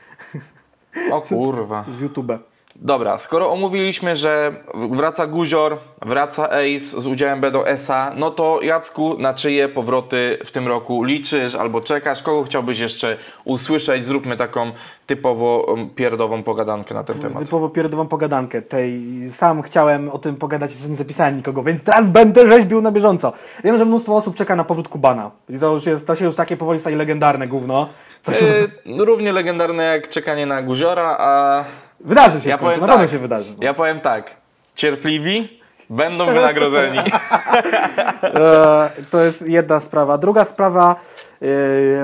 [1.12, 1.84] O kurwa.
[1.96, 2.32] z YouTube.
[2.76, 4.52] Dobra, skoro omówiliśmy, że
[4.90, 10.38] wraca Guzior, wraca Ace z udziałem B do S-a, no to Jacku, na czyje powroty
[10.44, 12.22] w tym roku liczysz albo czekasz?
[12.22, 14.04] Kogo chciałbyś jeszcze usłyszeć?
[14.04, 14.72] Zróbmy taką
[15.06, 17.42] typowo um, pierdową pogadankę na ten temat.
[17.42, 18.62] Typowo pierdową pogadankę.
[18.62, 23.32] Tej, sam chciałem o tym pogadać, nie zapisałem nikogo, więc teraz będę rzeźbił na bieżąco.
[23.64, 25.30] Wiem, że mnóstwo osób czeka na powrót Kubana.
[25.48, 27.88] I to już jest, to się już takie powoli staje legendarne gówno.
[28.32, 28.46] Się,
[28.86, 31.64] Yy, równie legendarne jak czekanie na Guziora, a
[32.04, 33.50] wydarzy się ja w końcu, na tak, pewno się wydarzy.
[33.50, 33.64] No.
[33.64, 34.36] ja powiem tak,
[34.74, 35.60] cierpliwi
[35.90, 36.98] będą wynagrodzeni.
[38.22, 40.18] E, to jest jedna sprawa.
[40.18, 40.96] Druga sprawa,
[41.42, 41.46] e,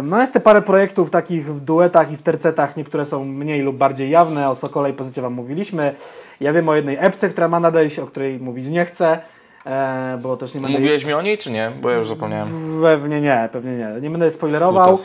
[0.02, 3.76] no jest te parę projektów takich w duetach i w tercetach, niektóre są mniej lub
[3.76, 5.94] bardziej jawne, o Sokole i Pozycie Wam mówiliśmy.
[6.40, 9.18] Ja wiem o jednej epce, która ma nadejść, o której mówić nie chcę,
[9.66, 10.78] e, bo też nie będę...
[10.78, 11.70] Mówiłeś mi o niej czy nie?
[11.80, 12.48] Bo ja już zapomniałem.
[12.82, 14.00] Pewnie nie, pewnie nie.
[14.00, 14.98] Nie będę spoilerował.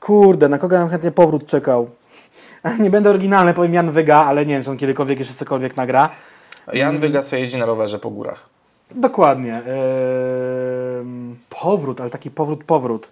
[0.00, 1.90] Kurde, na kogo ja bym chętnie powrót czekał?
[2.84, 6.10] Nie będę oryginalny, powiem Jan Wyga, ale nie wiem, czy on kiedykolwiek jeszcze cokolwiek nagra.
[6.72, 8.46] Jan Wyga jeździ na rowerze po górach.
[8.90, 9.54] Dokładnie.
[9.56, 13.08] Ehm, powrót, ale taki powrót, powrót.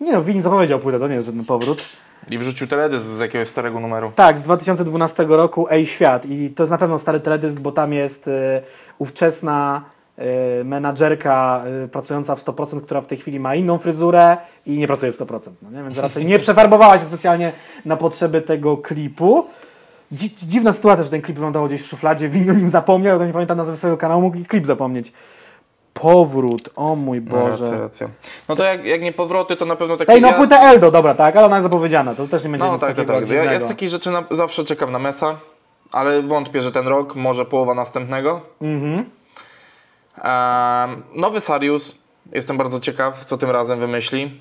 [0.00, 1.86] Nie no, Wini zapowiedział płytę, to nie jest żaden powrót.
[2.30, 4.12] I wrzucił teledysk z jakiegoś starego numeru.
[4.14, 7.92] Tak, z 2012 roku Ej Świat i to jest na pewno stary teledysk, bo tam
[7.92, 8.30] jest y,
[8.98, 9.82] ówczesna
[10.64, 15.12] menadżerka y, pracująca w 100%, która w tej chwili ma inną fryzurę i nie pracuje
[15.12, 15.82] w 100%, no nie?
[15.84, 17.52] więc raczej nie przefarbowała się specjalnie
[17.84, 19.46] na potrzeby tego klipu.
[20.12, 23.26] Dzi dziwna sytuacja, że ten klip wyglądał gdzieś w szufladzie, Win o nim zapomniał, ja
[23.26, 25.12] nie pamiętam nazwy swojego kanału, mógł i klip zapomnieć.
[25.94, 27.80] Powrót, o mój No, racja, Boże.
[27.80, 28.08] racja.
[28.48, 30.12] No to jak, jak nie powroty, to na pewno takie...
[30.12, 32.66] Ej, no ja- płytę Eldo, dobra, tak, ale ona jest zapowiedziana, to też nie będzie
[32.66, 33.28] No nic tak, tak, takiego tak.
[33.28, 33.64] Ja, ja dziwnego.
[33.64, 35.36] z takich rzeczy na, zawsze czekam na Mesa,
[35.92, 38.40] ale wątpię, że ten rok, może połowa następnego.
[38.62, 39.04] Mhm.
[41.14, 41.98] Nowy Sarius,
[42.32, 44.40] jestem bardzo ciekaw, co tym razem wymyśli.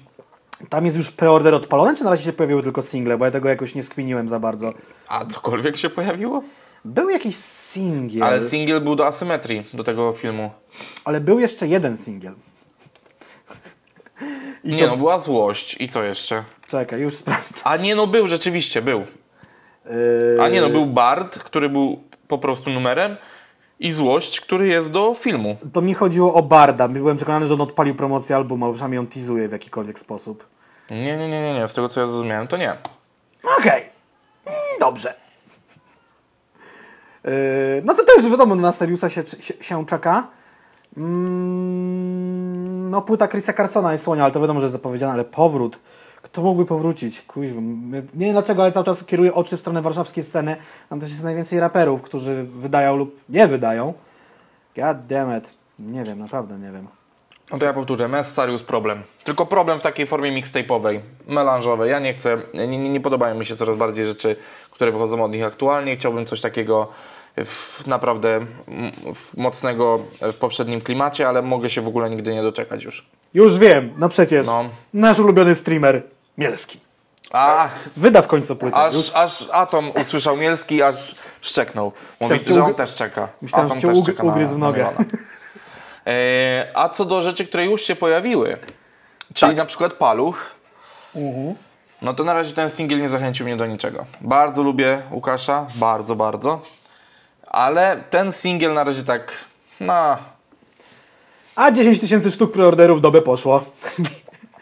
[0.70, 3.18] Tam jest już preorder odpalony, czy na razie się pojawiły tylko single?
[3.18, 4.74] Bo ja tego jakoś nie skminiłem za bardzo.
[5.08, 6.44] A cokolwiek się pojawiło?
[6.86, 10.52] Był jakiś singiel, Ale ale, singiel był do asymetrii, do tego filmu.
[11.22, 12.34] był jeszcze jeden singiel.
[14.64, 14.88] I Nie to...
[14.88, 15.82] no, była złość.
[15.82, 16.44] I co jeszcze?
[16.68, 17.62] Czekaj, już sprawdzę.
[17.64, 19.00] A nie no, był, rzeczywiście, był.
[19.86, 23.16] Yy, A nie no, był Bard, który był po prostu numerem
[23.80, 25.58] i Złość, który jest do filmu.
[25.74, 26.88] To mi chodziło o Barda.
[26.88, 30.48] Byłem przekonany, że on odpalił promocję albumu, albo przynajmniej on teasuje w jakikolwiek sposób.
[30.90, 31.68] Nie, nie, nie, nie, nie.
[31.68, 32.78] z tego co ja zrozumiałem, to nie.
[33.60, 33.84] Okej,
[34.46, 35.14] Mm, dobrze.
[37.24, 37.32] Yy,
[37.86, 40.28] no to też wiadomo, na Seriusa się, się, się czeka.
[40.98, 45.80] Mm, no płyta Chrisa Carsona jest słonia, ale to wiadomo, że jest zapowiedziana, ale powrót.
[46.32, 47.22] Kto mógłby powrócić?
[47.22, 50.56] Kuźwa, nie wiem dlaczego, ale cały czas kieruję oczy w stronę warszawskiej sceny.
[50.90, 53.94] Tam też jest najwięcej raperów, którzy wydają lub nie wydają.
[54.76, 55.50] God damn it.
[55.80, 56.88] Nie wiem, naprawdę nie wiem.
[57.52, 59.04] No to ja powtórzę, Mess Sarius problem.
[59.24, 61.92] Tylko problem w takiej formie mixtape'owej, melanżowej.
[61.92, 64.36] Ja nie chcę, nie, nie, nie podobają mi się coraz bardziej rzeczy,
[64.72, 65.96] które wychodzą od nich aktualnie.
[65.96, 66.88] Chciałbym coś takiego
[67.46, 68.40] w, naprawdę
[69.16, 73.06] w mocnego w poprzednim klimacie, ale mogę się w ogóle nigdy nie doczekać już.
[73.34, 74.48] Już wiem, no przecież.
[74.48, 74.70] No.
[74.94, 76.04] Nasz ulubiony streamer,
[76.40, 76.80] Mielski.
[77.32, 78.78] A, Wyda w końcu płytę.
[78.94, 81.92] Już aż, aż Atom usłyszał Mielski, aż szczeknął.
[82.20, 83.28] Mówi, Myślałem, że że on ugry- też czeka.
[83.42, 84.78] Myślałem, że Atom cię też ug- czeka na- ugryzł w na nogę.
[84.80, 84.98] Milana.
[86.08, 88.58] E, a co do rzeczy, które już się pojawiły,
[89.34, 89.58] czyli Tak.
[89.58, 90.52] na przykład Paluch,
[91.16, 91.56] Mhm.
[92.02, 94.06] no to na razie ten singiel nie zachęcił mnie do niczego.
[94.22, 96.62] Bardzo lubię Łukasza, bardzo, bardzo.
[97.48, 99.32] Ale ten singiel na razie tak,
[99.80, 100.18] no,
[101.56, 103.64] A 10 tysięcy sztuk preorderów w dobę poszło.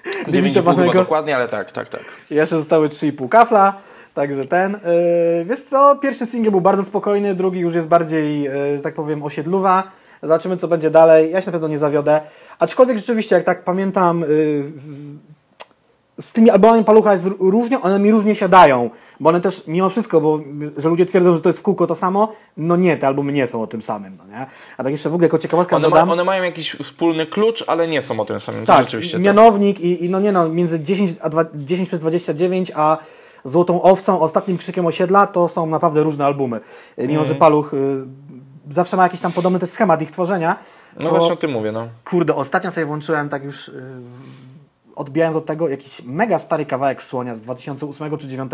[0.07, 0.93] 9,5 chyba Limitowanego.
[0.93, 2.01] dokładnie, ale tak, tak, tak.
[2.29, 3.73] Jeszcze zostały 3,5 kafla,
[4.13, 4.71] także ten.
[5.37, 8.93] Yy, wiesz co, pierwszy singiel był bardzo spokojny, drugi już jest bardziej, yy, że tak
[8.93, 9.83] powiem, osiedluwa.
[10.23, 11.31] Zobaczymy, co będzie dalej.
[11.31, 12.21] Ja się na pewno nie zawiodę.
[12.59, 14.63] Aczkolwiek rzeczywiście, jak tak pamiętam, yy,
[16.21, 18.89] z tymi albumami Palucha jest różnie, one mi różnie siadają.
[19.19, 20.39] Bo one też, mimo wszystko, bo
[20.77, 23.47] że ludzie twierdzą, że to jest w kółko to samo, no nie, te albumy nie
[23.47, 24.45] są o tym samym, no nie?
[24.77, 26.07] A tak jeszcze w ogóle jako ciekawostka One, dodam.
[26.07, 28.65] ma, one mają jakiś wspólny klucz, ale nie są o tym samym.
[28.65, 29.17] Tak, rzeczywiście.
[29.17, 29.25] tak.
[29.25, 32.97] mianownik i, i no nie no, między 10, a 2, 10 przez 29 a
[33.43, 36.57] Złotą Owcą, Ostatnim Krzykiem Osiedla to są naprawdę różne albumy.
[36.99, 37.39] Y, Mimo, że Mhm.
[37.39, 37.77] Paluch y,
[38.69, 40.55] zawsze ma jakiś tam podobny też schemat ich tworzenia,
[40.99, 41.87] No to właśnie o tym mówię, no.
[42.09, 44.36] kurde, ostatnio sobie włączyłem tak już w-
[44.97, 48.51] odbijając od tego jakiś mega stary kawałek Słonia z 2008 czy 2009.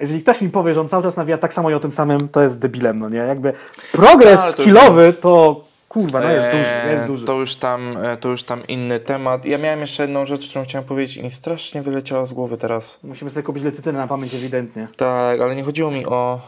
[0.00, 2.28] Jeżeli ktoś mi powie, że on cały czas nawija tak samo i o tym samym,
[2.28, 3.18] to jest debilem, no nie?
[3.18, 3.52] Jakby
[3.92, 7.24] progres No, skillowy to kurwa, no jest Eee, duży, jest duży.
[7.24, 9.44] To już, tam, e, to już tam inny temat.
[9.44, 13.04] Ja miałem jeszcze jedną rzecz, którą chciałem powiedzieć i mi strasznie wyleciała z głowy teraz.
[13.04, 14.88] Musimy sobie kupić lecytynę na pamięć ewidentnie.
[14.96, 16.40] Tak, ale nie chodziło mi o...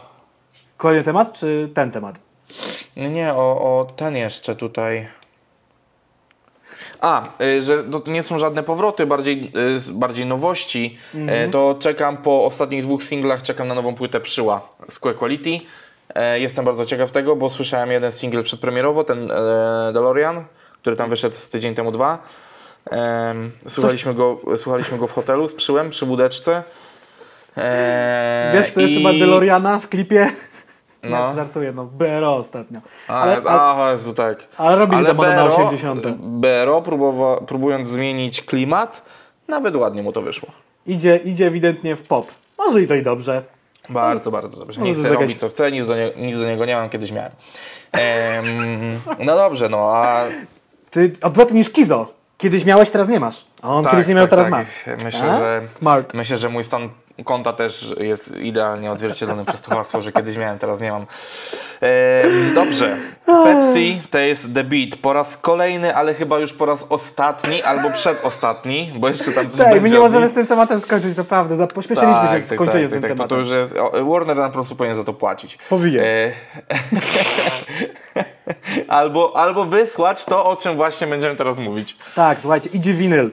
[0.77, 2.15] Kolejny temat, czy ten temat?
[2.97, 5.07] Nie, nie, o, o ten jeszcze tutaj.
[7.01, 9.51] A, y, że no, nie są żadne powroty, bardziej,
[9.89, 10.97] y, bardziej nowości.
[11.15, 11.49] Mhm.
[11.49, 15.59] E, To czekam po ostatnich dwóch singlach, czekam na nową płytę Przyła z Quick Quality.
[16.15, 19.35] E, Jestem bardzo ciekaw tego, bo słyszałem jeden singiel przedpremierowo, ten e,
[19.93, 20.43] DeLorean,
[20.81, 22.17] który tam wyszedł z tydzień temu dwa.
[23.67, 26.63] Słuchaliśmy, go, słuchaliśmy go w hotelu z Przyłem, przy budeczce.
[27.57, 30.29] E, Wiesz, to jest i- chyba DeLoreana w klipie?
[31.09, 31.17] No.
[31.29, 31.35] No.
[31.35, 32.79] żartuję, no BRO ostatnio.
[33.07, 34.47] Ale, ale, a, Jezu, tak.
[34.57, 36.07] ale robili to moda na 80.
[36.17, 39.01] BRO próbowa, próbując zmienić klimat,
[39.47, 40.49] nawet ładnie mu to wyszło.
[40.85, 42.27] Idzie, idzie ewidentnie w pop.
[42.57, 43.43] Może i to i dobrze.
[43.89, 44.81] Bardzo, bardzo dobrze.
[44.81, 47.11] Nie to chcę robić co chcę, nic do, nie, nic do niego nie mam, kiedyś
[47.11, 47.31] miałem.
[47.91, 48.45] Em,
[49.25, 50.23] no dobrze, no a
[50.91, 52.13] Ty odwrotnie niż Kizo.
[52.37, 53.45] Kiedyś miałeś, teraz nie masz.
[53.61, 54.97] A on Tak, kiedyś nie miał, tak, teraz tak.
[54.97, 55.03] ma.
[55.05, 55.39] Myślę, A?
[55.39, 56.13] że- Smart.
[56.13, 56.89] myślę, że mój stan
[57.23, 61.05] konta też jest idealnie odzwierciedlony przez to hasło, że kiedyś miałem, teraz nie mam.
[61.81, 62.97] Em, dobrze.
[63.25, 64.95] Pepsi to jest The Beat.
[65.01, 69.59] Po raz kolejny, ale chyba już po raz ostatni albo przedostatni, bo jeszcze tam coś
[69.59, 71.55] Tak, my nie możemy z tym tematem skończyć, naprawdę.
[71.57, 73.37] Za- Pośpieszyliśmy się z skończeniem z tym tak, To, tematem.
[73.37, 75.57] to już jest, o, Warner nam po prostu powinien za to płacić.
[75.69, 76.03] Powinien.
[76.05, 76.31] E,
[78.87, 81.97] albo, albo wysłać to, o czym właśnie będziemy teraz mówić.
[82.15, 83.31] Tak, słuchajcie, idzie winyl.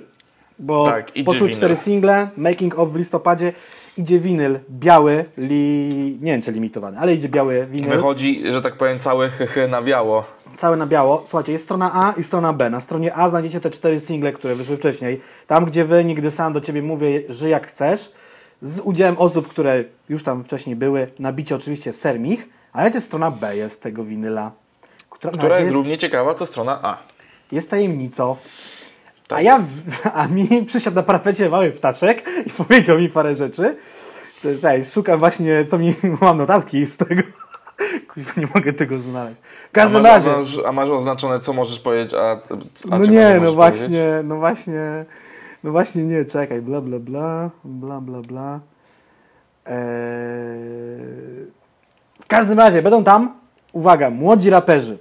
[0.59, 1.57] Bo Tak, idzie poszły winyl.
[1.57, 3.53] cztery single, Making of w listopadzie
[3.97, 6.19] idzie winyl biały, li...
[6.21, 7.91] nie wiem czy limitowany, ale idzie biały winyl.
[7.91, 10.25] Wychodzi, że tak powiem, cały hyhy na biało.
[10.57, 11.23] Całe na biało.
[11.25, 12.71] Słuchajcie, jest strona A i strona B.
[12.71, 15.21] Na stronie A znajdziecie te cztery single, które wyszły wcześniej.
[15.47, 18.13] Tam, gdzie wy, nigdy sam do ciebie mówię, że jak chcesz.
[18.63, 21.09] Z udziałem osób, które już tam wcześniej były.
[21.19, 22.49] Nabicie oczywiście Sermich.
[22.73, 24.53] Ale też strona B jest tego winyla.
[25.11, 26.99] Która, Która jest jest, równie ciekawa, to strona A.
[27.53, 28.37] jest tajemnicą.
[29.29, 33.35] Tak a ja, w- a mi przysiadł na parapecie mały ptaszek i powiedział mi parę
[33.35, 33.77] rzeczy.
[34.61, 37.23] Cześć, szukam właśnie, co mi, mam notatki z tego.
[38.15, 39.41] Kurwa, nie mogę tego znaleźć.
[39.41, 40.33] W A każdym masz, razie.
[40.35, 42.31] a, masz, a masz oznaczone, co możesz powiedzieć, a,
[42.91, 44.25] a No nie, no właśnie, powiedzieć?
[44.25, 45.05] no właśnie,
[45.65, 48.61] no właśnie nie, czekaj, bla bla bla, bla bla bla.
[49.67, 51.47] Eee...
[52.23, 53.35] W każdym razie będą tam,
[53.73, 54.99] uwaga, młodzi raperzy,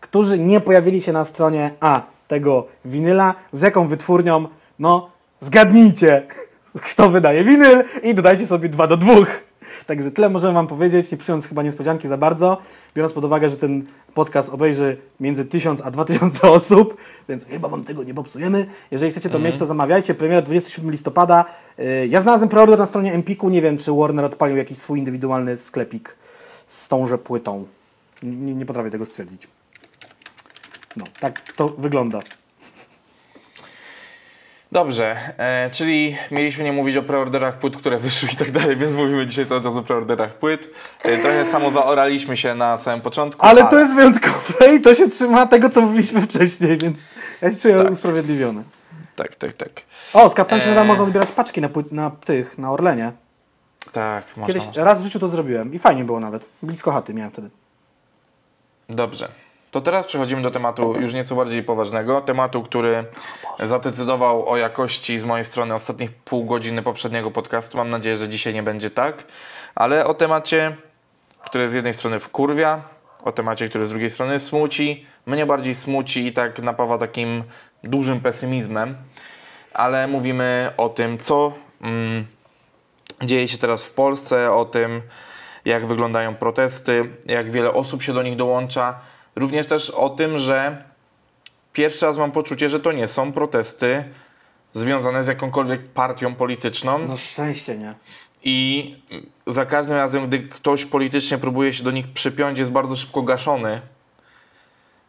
[0.00, 5.10] którzy nie pojawili się na stronie A tego winyla, z jaką wytwórnią, no
[5.40, 6.26] zgadnijcie,
[6.90, 9.28] kto wydaje winyl i dodajcie sobie dwa do dwóch.
[9.86, 12.58] Także tyle możemy Wam powiedzieć, nie przyjąc chyba niespodzianki za bardzo,
[12.94, 13.84] biorąc pod uwagę, że ten
[14.14, 16.96] podcast obejrzy między 1000 a 2000 osób,
[17.28, 18.66] więc chyba Wam tego nie popsujemy.
[18.90, 20.14] Jeżeli chcecie to mieć, to zamawiajcie.
[20.14, 21.44] Premiera 27 listopada.
[21.78, 25.56] Yy, Ja znalazłem preorder na stronie Empiku, nie wiem, czy Warner odpalił jakiś swój indywidualny
[25.56, 26.16] sklepik
[26.66, 27.66] z tąże płytą.
[28.22, 29.48] Nie, nie potrafię tego stwierdzić.
[30.96, 32.20] No, tak to wygląda.
[34.72, 38.96] Dobrze, e, czyli mieliśmy nie mówić o preorderach płyt, które wyszły i tak dalej, więc
[38.96, 40.70] mówimy dzisiaj cały czas o preorderach płyt.
[41.02, 43.46] E, trochę samo zaoraliśmy się na samym początku.
[43.46, 47.08] Ale to jest wyjątkowe i to się trzyma tego, co mówiliśmy wcześniej, więc
[47.42, 47.90] ja się czuję Tak.
[47.92, 48.62] usprawiedliwiony.
[49.16, 49.70] Tak, tak, tak.
[50.12, 50.78] O, z Kaptanem Eee.
[50.78, 50.86] eee.
[50.86, 53.12] można odbierać paczki na, płyt, na tych, na Orlenie.
[53.92, 54.46] Tak, można.
[54.46, 54.84] Kiedyś można.
[54.84, 56.46] raz w życiu to zrobiłem i fajnie było nawet.
[56.62, 57.50] Blisko chaty miałem wtedy.
[58.88, 59.28] Dobrze.
[59.74, 62.20] To teraz przechodzimy do tematu już nieco bardziej poważnego.
[62.20, 63.04] Tematu, który
[63.58, 67.76] zadecydował o jakości z mojej strony ostatnich pół godziny poprzedniego podcastu.
[67.76, 69.24] Mam nadzieję, że dzisiaj nie będzie tak.
[69.74, 70.76] Ale o temacie,
[71.46, 72.82] który z jednej strony wkurwia,
[73.24, 75.06] o temacie, który z drugiej strony smuci.
[75.26, 77.44] Mnie bardziej smuci i tak napawa takim
[77.84, 78.96] dużym pesymizmem.
[79.72, 82.26] Ale mówimy o tym, co mm,
[83.22, 85.02] dzieje się teraz w Polsce, o tym,
[85.64, 89.13] jak wyglądają protesty, jak wiele osób się do nich dołącza.
[89.36, 90.84] Również też o tym, że
[91.72, 94.04] pierwszy raz mam poczucie, że to nie są protesty
[94.72, 97.94] związane z jakąkolwiek partią polityczną No szczęście, nie?
[98.44, 98.96] i
[99.46, 103.80] za każdym razem, gdy ktoś politycznie próbuje się do nich przypiąć, jest bardzo szybko gaszony.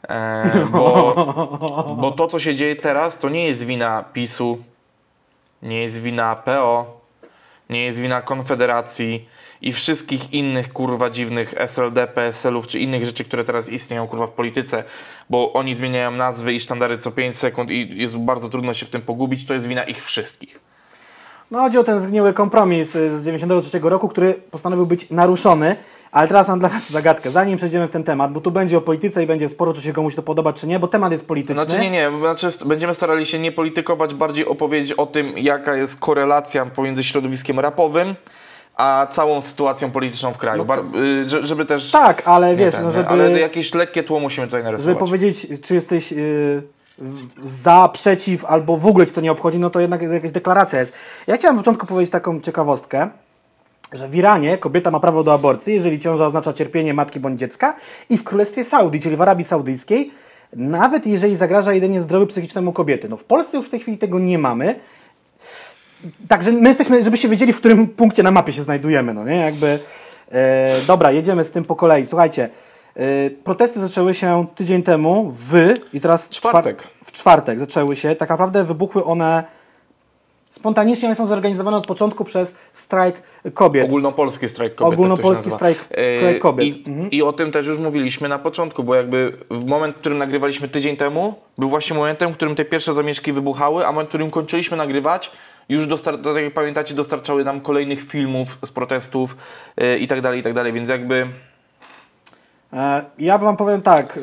[0.10, 4.58] E, bo, bo to, co się dzieje teraz, to nie jest wina PiSu,
[5.62, 7.02] nie jest wina PO,
[7.70, 9.30] nie jest wina Konfederacji
[9.62, 14.32] i wszystkich innych kurwa dziwnych SLD, PSL-ów czy innych rzeczy, które teraz istnieją kurwa w
[14.32, 14.84] polityce,
[15.30, 18.90] bo oni zmieniają nazwy i sztandary co 5 sekund i jest bardzo trudno się w
[18.90, 20.60] tym pogubić, to jest wina ich wszystkich.
[21.52, 25.76] No chodzi o ten zgniły kompromis y, z 93 roku, który postanowił być naruszony.
[26.12, 27.32] Ale teraz mam dla Was zagadkę.
[27.32, 29.94] Zanim przejdziemy w ten temat, bo tu będzie o polityce i będzie sporo, czy się
[29.94, 31.66] komuś to podoba, czy nie, bo temat jest polityczny.
[31.66, 36.00] Znaczy nie, nie, znaczy będziemy starali się nie politykować, bardziej opowiedzieć o tym, jaka jest
[36.00, 38.16] korelacja pomiędzy środowiskiem rapowym,
[38.78, 40.66] a całą sytuacją polityczną w kraju.
[40.66, 41.92] Bar- y, że- żeby też...
[41.92, 43.10] Tak, ale wiesz, ten, no żeby...
[43.10, 45.00] Ale jakieś lekkie tło musimy tutaj Żeby narysować.
[45.00, 46.62] powiedzieć, czy jesteś y,
[47.44, 50.94] za, przeciw, albo w ogóle ci to nie obchodzi, no to jednak jakaś deklaracja jest.
[51.28, 53.10] Ja chciałem na początku powiedzieć taką ciekawostkę,
[53.94, 57.76] że w Iranie kobieta ma prawo do aborcji, jeżeli ciąża oznacza cierpienie matki bądź dziecka
[58.10, 60.12] i w Królestwie Saudii, czyli w Arabii Saudyjskiej,
[60.54, 63.10] nawet jeżeli zagraża jedynie zdrowiu psychicznemu kobiety.
[63.10, 64.76] No w Polsce już w tej chwili tego nie mamy.
[66.28, 69.36] Także my jesteśmy, żebyście wiedzieli, w którym punkcie na mapie się znajdujemy, no nie?
[69.38, 69.80] Jakby...
[70.32, 72.06] E, dobra, jedziemy z tym po kolei.
[72.06, 72.50] Słuchajcie,
[72.96, 75.74] e, protesty zaczęły się tydzień temu w...
[75.94, 76.30] I teraz...
[76.30, 76.82] Czwartek.
[76.82, 78.16] czwar- w czwartek zaczęły się.
[78.16, 79.44] Tak naprawdę wybuchły one
[80.50, 83.22] spontanicznie, one są zorganizowane od początku przez strajk
[83.54, 83.86] kobiet.
[83.86, 84.94] Ogólnopolski strajk kobiet.
[84.94, 85.72] Ogólnopolski tak nazywa.
[85.82, 86.66] strajk- strajk kobiet.
[86.66, 87.12] I, Mhm.
[87.12, 90.68] I o tym też już mówiliśmy na początku, bo jakby w moment, w którym nagrywaliśmy
[90.68, 94.32] tydzień temu, był właśnie momentem, w którym te pierwsze zamieszki wybuchały, a moment, w którym
[94.32, 95.32] kończyliśmy nagrywać,
[95.70, 99.38] już dostar- tak jak pamiętacie, dostarczały nam kolejnych filmów z protestów
[99.78, 101.28] yy, i tak dalej, i tak dalej, więc jakby
[102.76, 104.22] E, Ja wam powiem tak, y,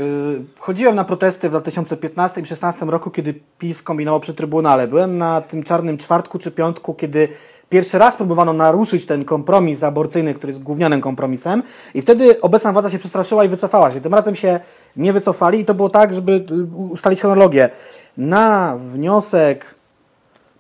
[0.59, 4.89] chodziłem na protesty w 2015 i 2016 roku, kiedy PiS kombinował przy Trybunale.
[4.89, 7.29] Byłem na tym czarnym czwartku czy piątku, kiedy
[7.69, 11.63] pierwszy raz próbowano naruszyć ten kompromis aborcyjny, który jest gównianym kompromisem
[11.95, 14.01] i wtedy obecna władza się przestraszyła i wycofała się.
[14.01, 14.61] Tym razem się
[14.97, 16.47] nie wycofali i to było tak, żeby
[16.91, 17.71] ustalić chronologię.
[18.17, 19.75] Na wniosek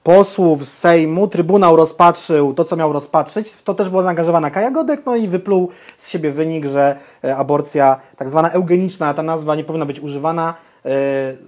[0.02, 3.52] posłów z Sejmu Trybunał rozpatrzył to, co miał rozpatrzyć.
[3.64, 8.00] To też była zaangażowana Kaja Godek, no i wypluł z siebie wynik, że e, aborcja
[8.16, 10.88] tak zwana eugeniczna, ta nazwa nie powinna być używana, e,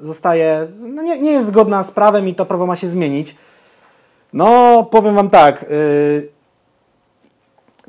[0.02, 3.36] zostaje, no nie, nie jest zgodna z prawem i to prawo ma się zmienić.
[4.34, 6.28] No, powiem Wam tak, y,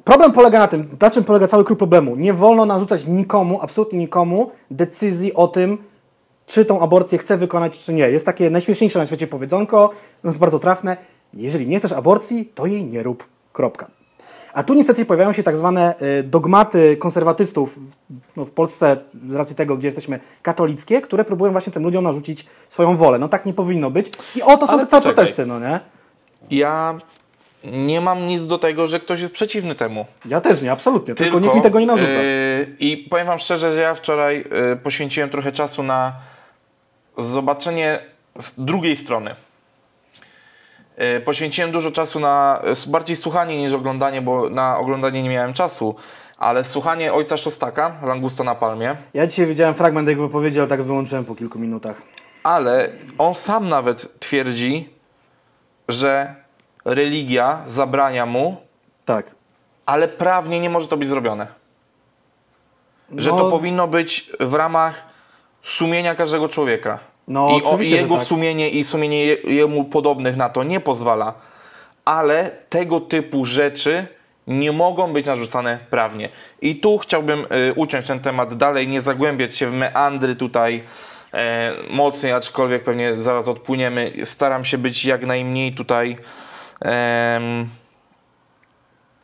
[0.03, 2.15] problem polega na tym, na czym polega cały klucz problemu.
[2.15, 5.77] Nie wolno narzucać nikomu, absolutnie nikomu, decyzji o tym,
[6.45, 8.09] czy tą aborcję chce wykonać, czy nie.
[8.09, 9.89] Jest takie najśmieszniejsze na świecie powiedzonko,
[10.23, 10.97] no jest bardzo trafne.
[11.33, 13.27] Jeżeli nie chcesz aborcji, to jej nie rób.
[13.53, 13.87] Kropka.
[14.53, 17.95] A tu niestety pojawiają się tak zwane y, dogmaty konserwatystów w-
[18.37, 18.97] no, w Polsce,
[19.29, 23.19] z racji tego, gdzie jesteśmy katolickie, które próbują właśnie tym ludziom narzucić swoją wolę.
[23.19, 24.11] No tak nie powinno być.
[24.35, 25.79] I oto są te całe protesty, no nie?
[26.51, 26.97] Ja
[27.63, 30.05] nie mam nic do tego, że ktoś jest przeciwny temu.
[30.25, 31.15] Ja też nie, absolutnie.
[31.15, 32.09] Tylko, nikt mi tego nie narzuca.
[32.11, 34.37] yy, I powiem Wam szczerze, że ja wczoraj
[34.69, 36.13] yy, poświęciłem trochę czasu na
[37.17, 37.99] zobaczenie
[38.39, 39.35] z drugiej strony.
[40.97, 45.95] Yy, poświęciłem dużo czasu na bardziej słuchanie niż oglądanie, bo na oglądanie nie miałem czasu,
[46.37, 50.83] ale słuchanie ojca Szostaka, Langusto na Palmie, Ja dzisiaj widziałem fragment jego wypowiedzi, ale tak
[50.83, 52.01] wyłączyłem po kilku minutach.
[52.43, 54.89] ale on sam nawet twierdzi,
[55.89, 56.35] że
[56.85, 58.57] religia zabrania mu,
[59.05, 59.25] Tak.
[59.85, 61.47] ale prawnie nie może to być zrobione.
[63.17, 65.03] Że No- to powinno być w ramach
[65.65, 66.99] sumienia każdego człowieka.
[67.27, 68.25] No, I, o, jego tak.
[68.25, 71.33] sumienie i sumienie je, jemu podobnych na to nie pozwala.
[72.05, 74.07] Ale tego typu rzeczy
[74.47, 76.29] nie mogą być narzucane prawnie.
[76.61, 80.83] I tu chciałbym y, uciąć ten temat dalej, nie zagłębiać się w meandry tutaj
[81.33, 84.11] e, mocniej, aczkolwiek pewnie zaraz odpłyniemy.
[84.23, 86.17] Staram się być jak najmniej tutaj.
[86.81, 87.69] em,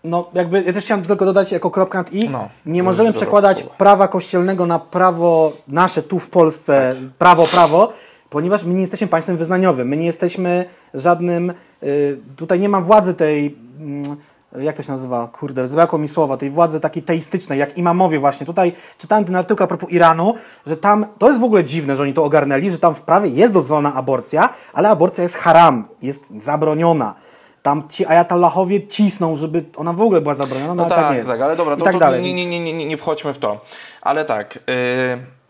[0.04, 2.30] No, jakby ja też chciałem tylko dodać jako kropkę nad i.
[2.30, 3.76] No, nie możemy przekładać słowo.
[3.78, 7.93] prawa kościelnego na prawo nasze tu w Polsce, prawo, prawo,
[8.30, 9.88] ponieważ my nie jesteśmy państwem wyznaniowym.
[9.88, 11.54] My nie jesteśmy żadnym.
[11.84, 13.56] Y, tutaj nie ma władzy tej.
[13.80, 14.18] Mm,
[14.60, 15.28] jak to się nazywa?
[15.28, 18.45] Kurde, zabrakło mi słowa, tej władzy takiej teistycznej, jak imamowie właśnie.
[18.45, 20.34] Tutaj czytałem ten artykuł a propos Iranu,
[20.66, 23.30] że tam, to jest w ogóle dziwne, że oni to ogarnęli, że tam w prawie
[23.30, 27.16] jest dozwolona aborcja, ale aborcja jest haram, jest zabroniona.
[27.64, 31.28] Tam ci ajatallahowie cisną, żeby ona w ogóle była zabroniona, no, No tak, tak, jest.
[31.28, 32.22] tak, ale dobra, to, tak to dalej.
[32.22, 33.66] nie, nie, nie, nie, nie, wchodźmy w to.
[34.01, 34.64] Ale tak, yy,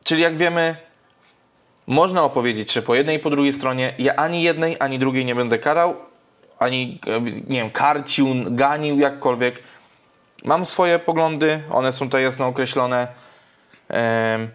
[0.03, 0.75] czyli jak wiemy,
[1.87, 5.35] można opowiedzieć, że po jednej i po drugiej stronie ja ani jednej, ani drugiej nie
[5.35, 5.95] będę karał,
[6.59, 9.63] ani, e, nie wiem, karcił, ganił, jakkolwiek.
[10.43, 13.07] Mam swoje poglądy, one są tutaj jasno określone
[13.89, 14.49] em,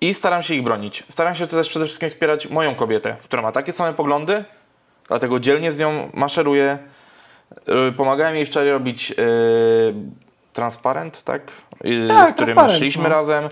[0.00, 1.04] i staram się ich bronić.
[1.08, 4.44] Staram się też przede wszystkim wspierać moją kobietę, która ma takie same poglądy,
[5.08, 6.78] dlatego dzielnie z nią maszeruję.
[7.88, 9.14] Y, Pomagałem jej wczoraj robić y,
[10.52, 11.42] transparent, tak?
[11.84, 13.08] Y, Tak, z którym transparent, szliśmy no.
[13.08, 13.48] razem.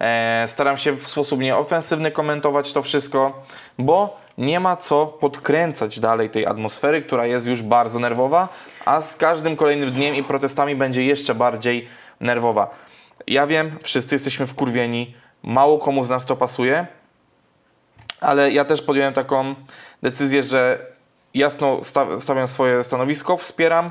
[0.00, 3.42] E, staram się w sposób nieofensywny komentować to wszystko,
[3.78, 8.48] bo nie ma co podkręcać dalej tej atmosfery, która jest już bardzo nerwowa,
[8.84, 11.88] a z każdym kolejnym dniem i protestami będzie jeszcze bardziej
[12.20, 12.70] nerwowa.
[13.26, 16.86] Ja wiem, wszyscy jesteśmy wkurwieni, mało komu z nas to pasuje,
[18.24, 19.54] ale ja też podjąłem taką
[20.02, 20.86] decyzję, że
[21.34, 23.90] jasno sta- stawiam swoje stanowisko, wspieram,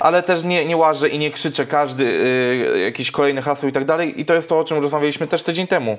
[0.00, 3.84] ale też nie, nie łażę i nie krzyczę każdy y, jakiś kolejny haseł i tak
[3.84, 4.20] dalej.
[4.20, 5.98] I to jest to, o czym rozmawialiśmy też tydzień temu.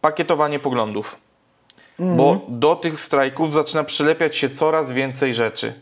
[0.00, 1.16] Pakietowanie poglądów.
[2.16, 5.72] Bo do tych strajków zaczyna przylepiać się coraz więcej rzeczy.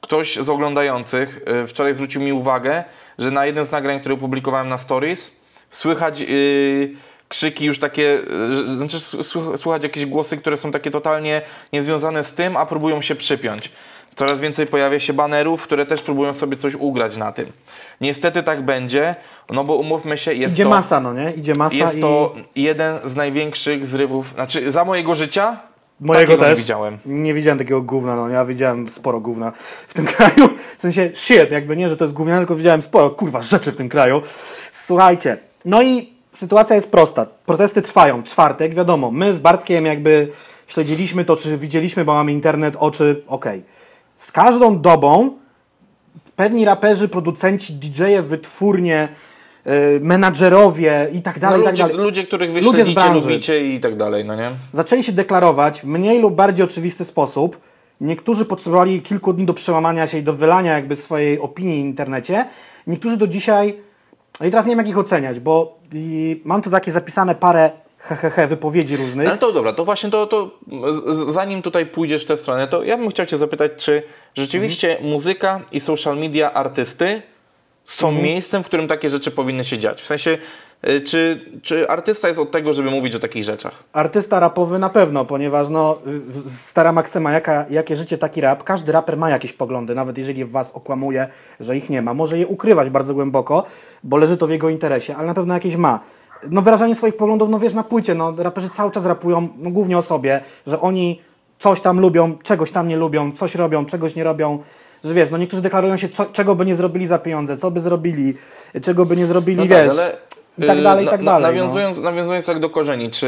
[0.00, 2.84] Ktoś z oglądających y, wczoraj zwrócił mi uwagę,
[3.18, 5.36] że na jednym z nagrań, które opublikowałem na Stories,
[5.70, 6.96] słychać y,
[7.30, 8.18] krzyki już takie,
[8.50, 8.98] że- znaczy
[9.56, 13.70] słuchać jakieś głosy, które są takie totalnie niezwiązane z tym, a próbują się przypiąć.
[14.14, 17.46] Coraz więcej pojawia się banerów, które też próbują sobie coś ugrać na tym.
[18.00, 19.14] Niestety tak będzie,
[19.50, 20.70] no bo umówmy się, jest Idzie to...
[20.70, 21.32] masa, no nie?
[21.32, 25.60] Idzie masa Jest i to jeden z największych zrywów, znaczy za mojego życia
[26.00, 26.58] mojego takiego też.
[26.58, 26.98] nie widziałem.
[27.06, 29.52] Nie widziałem takiego gówna, no ja widziałem sporo gówna
[29.88, 30.48] w tym kraju.
[30.78, 33.76] W sensie shit, jakby nie, że to jest gówniane, tylko widziałem sporo kurwa rzeczy w
[33.76, 34.22] tym kraju.
[34.70, 37.26] Słuchajcie, no i sytuacja jest prosta.
[37.46, 40.28] Protesty trwają, czwartek, wiadomo, my z Bartkiem jakby
[40.66, 43.62] śledziliśmy to, czy widzieliśmy, bo mamy internet, oczy, okej.
[44.16, 45.30] Z każdą dobą
[46.36, 49.08] pewni raperzy, producenci, DJ-e, wytwórnie,
[49.66, 49.72] yy,
[50.02, 51.96] menadżerowie i tak No, dalej, i tak ludzie, dalej.
[51.98, 54.50] ludzie, których wy Ludzie śledzicie, lubicie i tak dalej, no nie?
[54.72, 57.60] zaczęli się deklarować w mniej lub bardziej oczywisty sposób.
[58.00, 62.44] Niektórzy potrzebowali kilku dni do przełamania się i do wylania jakby swojej opinii w internecie.
[62.86, 63.76] Niektórzy do dzisiaj,
[64.40, 65.78] no i teraz nie wiem jak ich oceniać, bo
[66.44, 69.28] mam tu takie zapisane parę hehehe wypowiedzi różnych.
[69.28, 70.50] Ale to dobra, to właśnie to, to
[71.32, 74.02] zanim tutaj pójdziesz w tę stronę, to ja bym chciał Cię zapytać, czy
[74.34, 75.10] rzeczywiście Mhm.
[75.10, 77.22] muzyka i social media artysty
[77.84, 78.24] są Mhm.
[78.26, 80.02] miejscem, w którym takie rzeczy powinny się dziać?
[80.02, 80.38] W sensie,
[81.04, 83.72] czy, czy artysta jest od tego, żeby mówić o takich rzeczach?
[83.92, 85.98] Artysta rapowy na pewno, ponieważ no,
[86.46, 88.64] y, stara maksyma, jaka, jakie życie, taki rap.
[88.64, 91.28] Każdy raper ma jakieś poglądy, nawet jeżeli was okłamuje,
[91.60, 92.14] że ich nie ma.
[92.14, 93.64] Może je ukrywać bardzo głęboko,
[94.04, 96.00] bo leży to w jego interesie, ale na pewno jakieś ma.
[96.50, 99.98] No wyrażanie swoich poglądów, no wiesz, na płycie, no raperzy cały czas rapują, no głównie
[99.98, 101.20] o sobie, że oni
[101.58, 104.58] coś tam lubią, czegoś tam nie lubią, coś robią, czegoś nie robią.
[105.04, 107.80] że wiesz, no niektórzy deklarują się, co, czego by nie zrobili za pieniądze, co by
[107.80, 108.34] zrobili,
[108.82, 110.16] czego by nie zrobili, No wiesz, tak, ale,
[110.60, 111.42] i tak y, dalej, i tak dalej.
[111.42, 111.48] no.
[111.48, 113.26] Nawiązując, nawiązując tak do korzeni, czy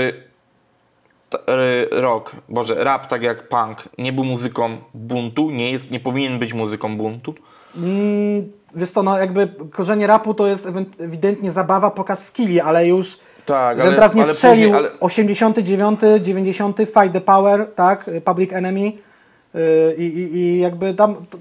[1.35, 6.39] y, rock, boże, rap tak jak punk nie był muzyką buntu, nie, jest, nie powinien
[6.39, 7.35] być muzyką buntu?
[7.77, 10.69] Mm, wiesz co, no jakby korzenie rapu to jest
[10.99, 16.01] ewidentnie zabawa, pokaz skilli, ale już Tak, Żebym teraz nie ale strzelił później, ale, 89,
[16.21, 21.39] 90, Fight the Power, tak, Public Enemy yy, i, i, jakby tam, to,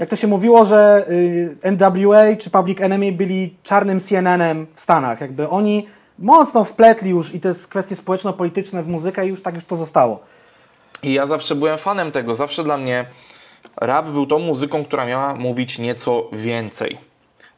[0.00, 1.06] jak to się mówiło, że
[1.62, 5.86] yy, NWA czy Public Enemy byli czarnym CNN-em w Stanach, jakby oni
[6.18, 10.20] mocno wpletli już i te kwestie społeczno-polityczne w muzykę i już tak już to zostało.
[11.02, 12.34] I ja zawsze byłem fanem tego.
[12.34, 13.04] Zawsze dla mnie
[13.76, 16.98] rap był tą muzyką, która miała mówić nieco więcej.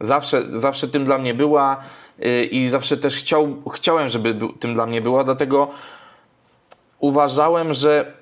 [0.01, 1.77] Zawsze, zawsze tym dla mnie była
[2.19, 5.69] yy, i zawsze też chciał, chciałem, żeby tym dla mnie była, dlatego
[6.99, 8.13] uważałem, że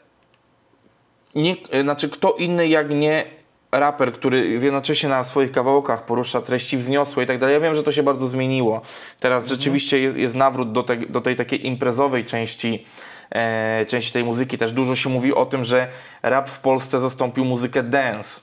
[1.35, 3.40] nie, znaczy kto inny jak nie
[3.73, 7.55] raper, który jednocześnie na swoich kawałkach porusza treści wzniosłe i tak dalej.
[7.55, 8.81] Ja wiem, że to się bardzo zmieniło.
[9.21, 12.87] Teraz rzeczywiście jest, jest nawrót do, te, do tej takiej imprezowej części,
[13.31, 14.59] e, części tej muzyki.
[14.59, 15.89] Też dużo się mówi o tym, że
[16.23, 18.41] rap w Polsce zastąpił muzykę dance,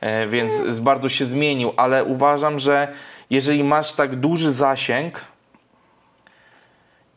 [0.00, 2.88] e, więc z- bardzo się zmienił, ale uważam, że
[3.30, 5.20] jeżeli masz tak duży zasięg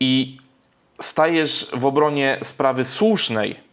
[0.00, 0.38] i
[1.00, 3.63] stajesz w obronie sprawy słusznej,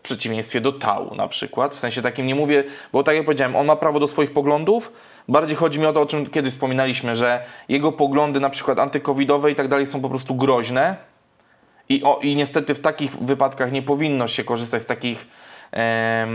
[0.00, 1.74] w przeciwieństwie do Tału na przykład.
[1.74, 4.92] W sensie takim nie mówię, bo tak jak powiedziałem, on ma prawo do swoich poglądów.
[5.28, 9.50] Bardziej chodzi mi o to, o czym kiedyś wspominaliśmy, że jego poglądy na przykład antykowidowe
[9.50, 10.96] i tak dalej są po prostu groźne.
[11.88, 15.26] I, o, I niestety w takich wypadkach nie powinno się korzystać z takich
[15.72, 16.26] e,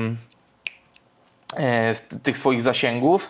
[1.96, 3.30] z tych swoich zasięgów.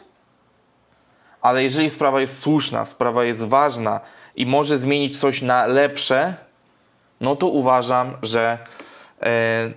[1.41, 3.99] Ale jeżeli sprawa jest słuszna, sprawa jest ważna
[4.35, 6.35] i może zmienić coś na lepsze,
[7.21, 8.57] no to uważam, że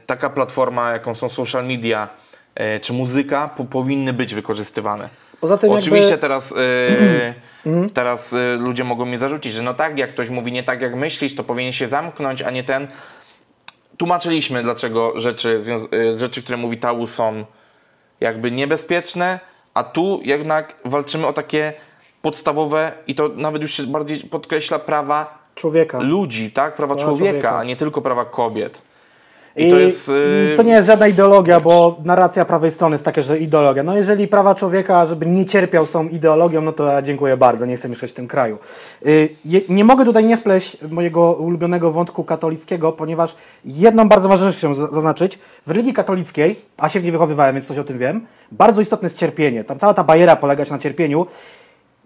[0.06, 2.08] taka platforma, jaką są social media
[2.54, 5.08] e, czy muzyka, po, powinny być wykorzystywane.
[5.40, 6.54] Poza tym Oczywiście jakby, teraz,
[7.64, 10.80] e, teraz e, ludzie mogą mnie zarzucić, że no tak, jak ktoś mówi nie tak
[10.80, 12.88] jak myślisz, to powinien się zamknąć, a nie ten.
[13.96, 15.60] Tłumaczyliśmy, dlaczego rzeczy,
[15.92, 17.44] e, rzeczy które mówi Tału są
[18.20, 19.40] jakby niebezpieczne,
[19.74, 21.72] a tu jednak walczymy o takie
[22.22, 25.98] podstawowe i to nawet już się bardziej podkreśla prawa człowieka.
[26.00, 26.76] ludzi, tak?
[26.76, 27.58] Prawa Prawa człowieka, człowieka.
[27.58, 28.87] a nie tylko prawa kobiet.
[29.58, 30.08] I, to jest.
[30.08, 33.82] y, to nie jest żadna ideologia, bo narracja prawej strony jest taka, że ideologia.
[33.82, 37.76] No jeżeli prawa człowieka, żeby nie cierpiał, są ideologią, no to ja dziękuję bardzo, nie
[37.76, 38.58] chcę mieszkać w tym kraju.
[39.06, 43.34] Y, je- Nie mogę tutaj nie wpleść mojego ulubionego wątku katolickiego, ponieważ
[43.64, 45.38] jedną bardzo ważną rzecz chciałem za- zaznaczyć.
[45.66, 49.06] W religii katolickiej, a się w niej wychowywałem, więc coś o tym wiem, bardzo istotne
[49.06, 49.64] jest cierpienie.
[49.64, 51.26] Tam cała ta bajera polega się na cierpieniu.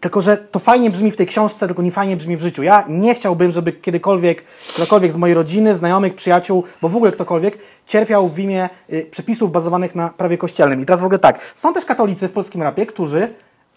[0.02, 2.62] Tylko, że to fajnie brzmi w tej książce, tylko nie fajnie brzmi w życiu.
[2.62, 4.44] Ja nie chciałbym, żeby kiedykolwiek
[4.74, 9.52] ktokolwiek z mojej rodziny, znajomych, przyjaciół, bo w ogóle ktokolwiek cierpiał w imię y, przepisów
[9.52, 10.82] bazowanych na prawie kościelnym.
[10.82, 13.28] I teraz w ogóle tak, są też katolicy w polskim rapie, którzy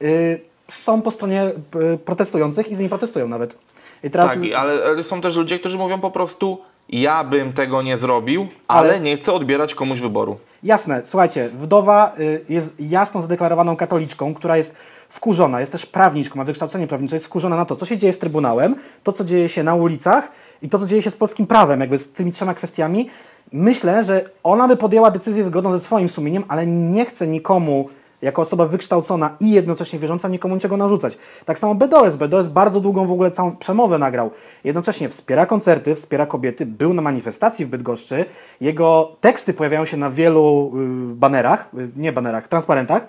[0.02, 1.52] y, są po stronie
[1.94, 3.56] y, protestujących i z nimi protestują nawet.
[4.04, 7.82] I teraz, Tak, ale, ale są też ludzie, którzy mówią po prostu: Ja bym tego
[7.82, 10.38] nie zrobił, ale, Ale- nie chcę odbierać komuś wyboru.
[10.64, 14.76] Jasne, słuchajcie, wdowa y, jest jasno zadeklarowaną katoliczką, która jest
[15.16, 18.18] wkurzona, jest też prawniczką, ma wykształcenie prawnicze, jest wkurzona na to, co się dzieje z
[18.18, 21.80] Trybunałem, to, co dzieje się na ulicach i to, co dzieje się z polskim prawem,
[21.80, 23.10] jakby z tymi trzema kwestiami.
[23.52, 27.90] Myślę, że ona by podjęła decyzję zgodną ze swoim sumieniem, ale nie chce nikomu,
[28.22, 31.18] jako osoba wykształcona i jednocześnie wierząca, nikomu niczego narzucać.
[31.46, 32.16] Tak samo BDOS.
[32.16, 34.32] BDOS bardzo długą w ogóle całą przemowę nagrał.
[34.64, 38.26] Jednocześnie wspiera koncerty, wspiera kobiety, był na manifestacji w Bydgoszczy.
[38.62, 40.72] Jego teksty pojawiają się na wielu
[41.12, 43.08] y, banerach, y, nie banerach, transparentach.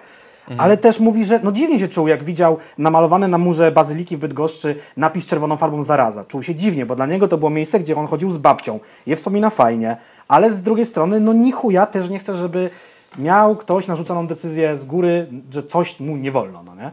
[0.58, 4.20] Ale też mówi, że no dziwnie się czuł, jak widział namalowany na murze bazyliki w
[4.20, 6.24] Bydgoszczy napis czerwoną farbą zaraza.
[6.24, 8.80] Czuł się dziwnie, bo dla niego to było miejsce, gdzie on chodził z babcią.
[9.06, 9.96] Je wspomina fajnie,
[10.28, 12.70] ale z drugiej strony, no ni chuja też nie chce, żeby
[13.18, 16.90] miał ktoś narzuconą decyzję z góry, że coś mu nie wolno, no nie?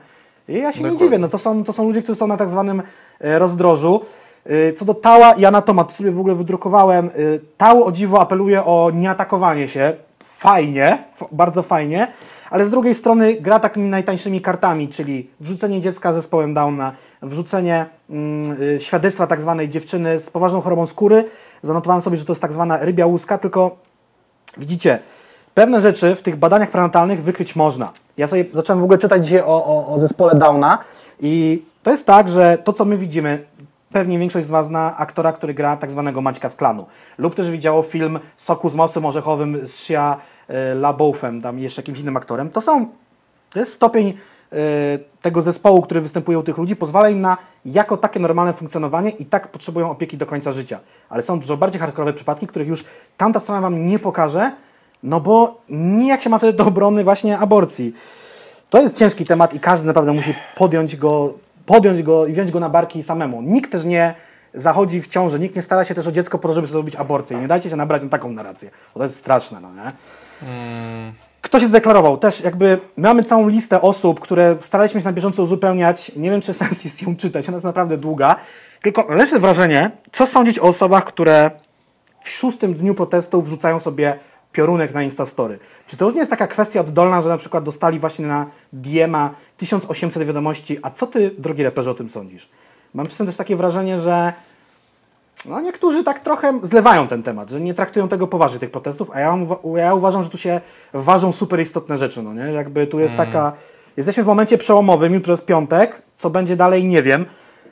[0.47, 0.97] I ja się nie Dokładnie.
[1.07, 2.81] dziwię, no to są, to są ludzie, którzy są na tak zwanym
[3.19, 4.01] e, rozdrożu.
[4.45, 7.05] E, Co do Tała i Anatoma, to sobie w ogóle wydrukowałem.
[7.07, 7.09] E,
[7.57, 9.93] Tał o dziwo apeluje o nieatakowanie się.
[10.23, 12.07] Fajnie, bardzo fajnie,
[12.53, 16.91] ale z drugiej strony gra takimi najtańszymi kartami, czyli wrzucenie dziecka zespołem Downa,
[17.21, 21.25] wrzucenie mm, y, świadectwa tak zwanej dziewczyny z poważną chorobą skóry.
[21.61, 23.77] Zanotowałem sobie, że to jest tak zwana rybia łuska, tylko
[24.57, 24.99] Widzicie,
[25.53, 27.93] pewne rzeczy w tych badaniach prenatalnych wykryć można.
[28.17, 30.77] Ja sobie zacząłem w ogóle czytać dzisiaj o, o, o zespole Downa
[31.19, 33.45] i to jest tak, że to co my widzimy,
[33.91, 36.85] pewnie większość z Was zna aktora, który gra tak zwanego Maćka z klanu.
[37.17, 41.99] Lub też widziało film Soku z mocem orzechowym z Shia e, LaBeoufem, tam jeszcze jakimś
[41.99, 42.49] innym aktorem.
[42.49, 42.87] To są,
[43.49, 44.13] to jest stopień e,
[45.21, 49.25] tego zespołu, który występuje u tych ludzi, pozwala im na jako takie normalne funkcjonowanie i
[49.25, 50.79] tak potrzebują opieki do końca życia.
[51.09, 52.85] Ale są dużo bardziej hardkorowe przypadki, których już
[53.17, 54.51] tamta strona Wam nie pokaże,
[55.03, 57.93] No bo nijak się ma wtedy do obrony właśnie aborcji.
[58.69, 61.33] To jest ciężki temat i każdy naprawdę musi podjąć go,
[61.65, 63.41] podjąć go i wziąć go na barki samemu.
[63.41, 64.15] Nikt też nie
[64.53, 67.37] zachodzi w ciążę, nikt nie stara się też o dziecko po to, żeby zrobić aborcję.
[67.37, 69.91] I nie dajcie się nabrać na taką narrację, bo to jest straszne, no nie?
[71.41, 72.17] Kto się zdeklarował?
[72.17, 76.11] Też jakby mamy całą listę osób, które staraliśmy się na bieżąco uzupełniać.
[76.15, 78.35] Nie wiem, czy sens jest ją czytać, ona jest naprawdę długa.
[78.81, 81.51] Tylko lecz wrażenie, co sądzić o osobach, które
[82.23, 84.19] w szóstym dniu protestu wrzucają sobie
[84.51, 85.59] piorunek na Instastory.
[85.87, 89.29] Czy to już nie jest taka kwestia oddolna, że na przykład dostali właśnie na DM-a
[89.57, 92.49] 1800 wiadomości, a co ty, drogi reperze, o tym sądzisz?
[92.93, 94.33] Mam czasem też takie wrażenie, że
[95.45, 99.19] no niektórzy tak trochę zlewają ten temat, że nie traktują tego poważnie, tych protestów, a
[99.19, 99.37] ja,
[99.75, 100.61] ja uważam, że tu się
[100.93, 102.51] ważą super istotne rzeczy, no nie?
[102.53, 103.53] Jakby tu jest taka...
[103.97, 107.25] Jesteśmy w momencie przełomowym, jutro jest piątek, co będzie dalej nie wiem.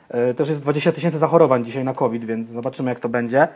[0.08, 3.48] E, Też jest 20 tysięcy zachorowań dzisiaj na COVID, więc zobaczymy jak to będzie.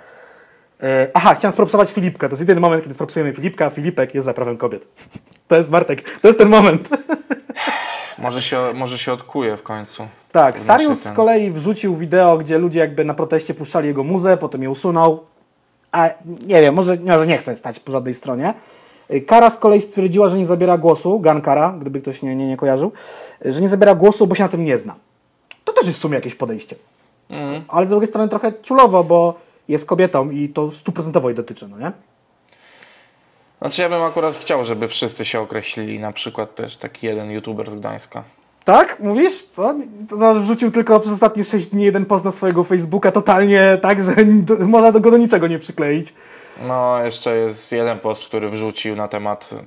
[0.82, 2.28] E, Aha, chciałem spropsować Filipka.
[2.28, 4.82] To jest jedyny moment, kiedy spropsujemy Filipka, a Filipek jest za prawem kobiet.
[5.48, 6.88] To jest Bartek, to jest ten moment.
[8.18, 10.08] Może się, może się odkuje w końcu.
[10.36, 14.62] Tak, Sarius z kolei wrzucił wideo, gdzie ludzie jakby na proteście puszczali jego muzę, potem
[14.62, 15.24] je usunął.
[15.92, 18.54] A nie wiem, może, może nie chce stać po żadnej stronie.
[19.26, 22.56] Kara z kolei stwierdziła, że nie zabiera głosu, Gun Kara, gdyby ktoś nie, nie, nie
[22.56, 22.92] kojarzył,
[23.44, 24.94] że nie zabiera głosu, bo się na tym nie zna.
[25.64, 26.76] To też jest w sumie jakieś podejście.
[27.68, 29.34] Ale z drugiej strony trochę ciulowo, bo
[29.68, 31.92] jest kobietą i to stuprocentowo jej dotyczy, no nie?
[33.58, 37.70] Znaczy ja bym akurat chciał, żeby wszyscy się określili, na przykład też taki jeden youtuber
[37.70, 38.24] z Gdańska.
[38.66, 39.00] Tak?
[39.00, 39.44] Mówisz?
[39.44, 39.74] Co?
[40.08, 44.24] To wrzucił tylko przez ostatnie 6 dni jeden post na swojego Facebooka totalnie tak, że
[44.24, 46.14] do, można do go do niczego nie przykleić.
[46.68, 49.64] No, jeszcze jest jeden post, który wrzucił na temat mm,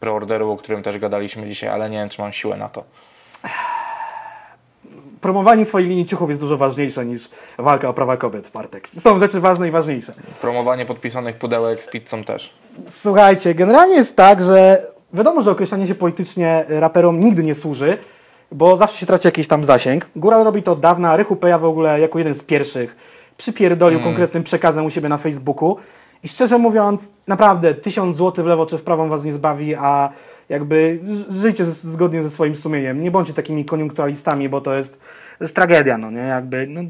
[0.00, 2.84] preorderu, o którym też gadaliśmy dzisiaj, ale nie wiem, czy mam siłę na to.
[5.20, 7.28] promowanie swojej linii ciuchów jest dużo ważniejsze niż
[7.58, 8.88] walka o prawa kobiet, Bartek.
[8.98, 10.12] Są rzeczy ważne i ważniejsze.
[10.40, 12.54] Promowanie podpisanych pudełek z pizzą też.
[12.88, 17.98] Słuchajcie, generalnie jest tak, że wiadomo, że określanie się politycznie raperom nigdy nie służy,
[18.52, 20.06] bo zawsze się traci jakiś tam zasięg.
[20.16, 22.96] Góral robi to od dawna, Rychu Peja w ogóle jako jeden z pierwszych
[23.36, 25.76] przypierdolił konkretnym przekazem u siebie na Facebooku.
[26.22, 30.10] I szczerze mówiąc, naprawdę tysiąc złotych w lewo czy w prawo was nie zbawi, a
[30.48, 33.02] jakby żyjcie zgodnie ze swoim sumieniem.
[33.02, 34.92] Nie bądźcie takimi koniunkturalistami, bo to jest,
[35.38, 36.18] to jest tragedia, no nie?
[36.18, 36.80] Jakby, no,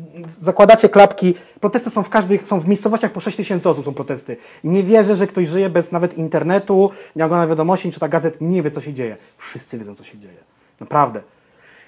[0.40, 4.36] zakładacie klapki, protesty są w każdych, są w miejscowościach po 6 tysięcy osób są protesty.
[4.64, 8.62] Nie wierzę, że ktoś żyje bez nawet internetu, nie ogląda wiadomości, nie czyta gazet, nie
[8.62, 9.16] wie co się dzieje.
[9.36, 10.38] Wszyscy wiedzą co się dzieje.
[10.80, 11.22] Naprawdę.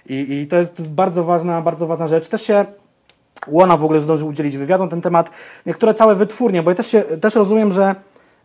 [0.08, 2.28] I, i to, jest, bardzo ważna, bardzo ważna rzecz.
[2.28, 2.64] Też się
[3.46, 5.30] Łona w ogóle zdążył udzielić wywiadu na ten temat.
[5.66, 7.94] Niektóre całe wytwórnie, bo ja też, się, też rozumiem, że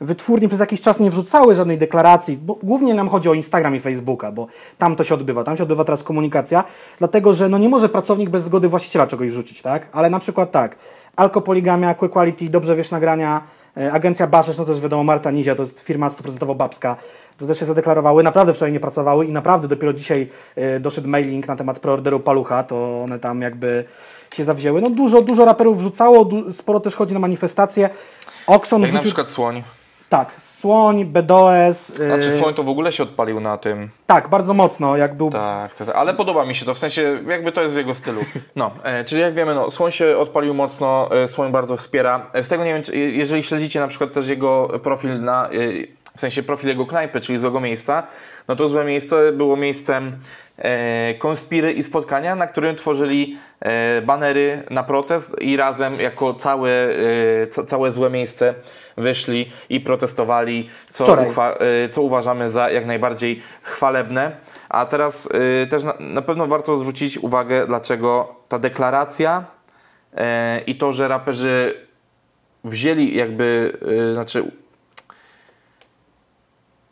[0.01, 3.79] wytwórnie przez jakiś czas nie wrzucały żadnej deklaracji, bo głównie nam chodzi o Instagram i
[3.79, 4.47] Facebooka, bo
[4.77, 6.63] tam to się odbywa, tam się odbywa teraz komunikacja,
[6.99, 9.87] dlatego że no nie może pracownik bez zgody właściciela czegoś wrzucić, tak?
[9.91, 10.75] Ale na przykład tak,
[11.15, 13.41] Alkopoligamia, Quick Quality, Dobrze Wiesz Nagrania,
[13.91, 16.95] agencja Baszesz, no to jest wiadomo Marta Nizia, to jest firma 100% babska,
[17.37, 21.47] to też się zadeklarowały, naprawdę wczoraj nie pracowały i naprawdę dopiero dzisiaj e, doszedł mailing
[21.47, 23.83] na temat preorderu Palucha, to one tam jakby
[24.33, 24.81] się zawzięły.
[24.81, 27.89] No dużo, dużo raperów wrzucało, sporo też chodzi na manifestacje.
[28.47, 29.09] Oxon Jak na wrzucił...
[29.09, 29.63] przykład Słoń.
[30.09, 31.89] Tak, Słoń, BDOS.
[31.89, 33.89] Yy, Znaczy Słoń to w ogóle się odpalił na tym.
[34.05, 35.29] Tak, bardzo mocno, jak był.
[35.29, 37.93] Tak, tak, tak, ale podoba mi się to, w sensie jakby to jest w jego
[37.95, 38.21] stylu.
[38.55, 42.25] No, e, czyli jak wiemy, no, Słoń się odpalił mocno, e, Słoń bardzo wspiera.
[42.33, 45.49] E, z tego nie wiem, czy, jeżeli śledzicie na przykład też jego profil na, e,
[46.15, 48.03] w sensie profil jego knajpy, czyli złego miejsca,
[48.47, 50.17] no to złe miejsce było miejscem
[51.19, 57.47] konspiry i spotkania, na którym tworzyli e, banery na protest i razem jako całe, e,
[57.47, 58.53] ca, całe złe miejsce
[58.97, 64.31] wyszli i protestowali, co, y, co uważamy za jak najbardziej chwalebne.
[64.69, 65.29] A teraz
[65.69, 69.45] też na, na pewno warto zwrócić uwagę, dlaczego ta deklaracja
[70.67, 71.87] i to, że raperzy
[72.63, 73.77] wzięli jakby,
[74.13, 74.51] znaczy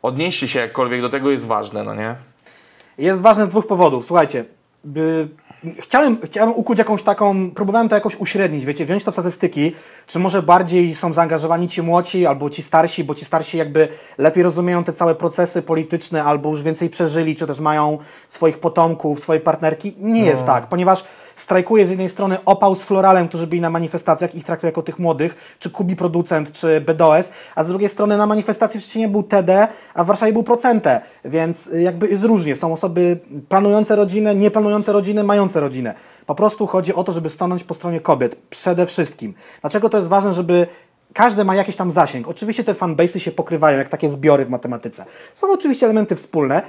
[0.02, 2.16] odnieśli się jakkolwiek do tego jest ważne, no nie?
[2.98, 4.06] Jest ważne z dwóch powodów.
[4.06, 4.44] Słuchajcie,
[4.84, 5.28] by...
[5.80, 9.72] chciałem, chciałem ukuć jakąś taką, próbowałem to jakoś uśrednić, wiecie, wziąć to w statystyki,
[10.06, 13.88] czy może bardziej są zaangażowani ci młodzi albo ci starsi, bo ci starsi jakby
[14.18, 19.20] lepiej rozumieją te całe procesy polityczne albo już więcej przeżyli, czy też mają swoich potomków,
[19.20, 19.94] swoje partnerki.
[19.98, 21.04] Nie jest tak, ponieważ
[21.36, 24.98] strajkuje z jednej strony opał z Floralem, którzy byli na manifestacjach, ich traktuje jako tych
[24.98, 29.22] młodych, czy Kubi Producent, czy BDOS, a z drugiej strony na manifestacji w Szczecinie był
[29.22, 32.56] TD, a w Warszawie był Procente, więc y, jakby jest różnie.
[32.56, 33.18] Są osoby
[33.48, 35.94] planujące rodzinę, nieplanujące rodziny, mające rodzinę.
[36.26, 39.34] Po prostu chodzi o to, żeby stanąć po stronie kobiet, przede wszystkim.
[39.60, 40.66] Dlaczego to jest ważne, żeby
[41.12, 42.28] każdy ma jakiś tam zasięg.
[42.28, 45.04] Oczywiście te fanbase'y się pokrywają, jak takie zbiory w matematyce.
[45.34, 46.62] Są oczywiście elementy wspólne,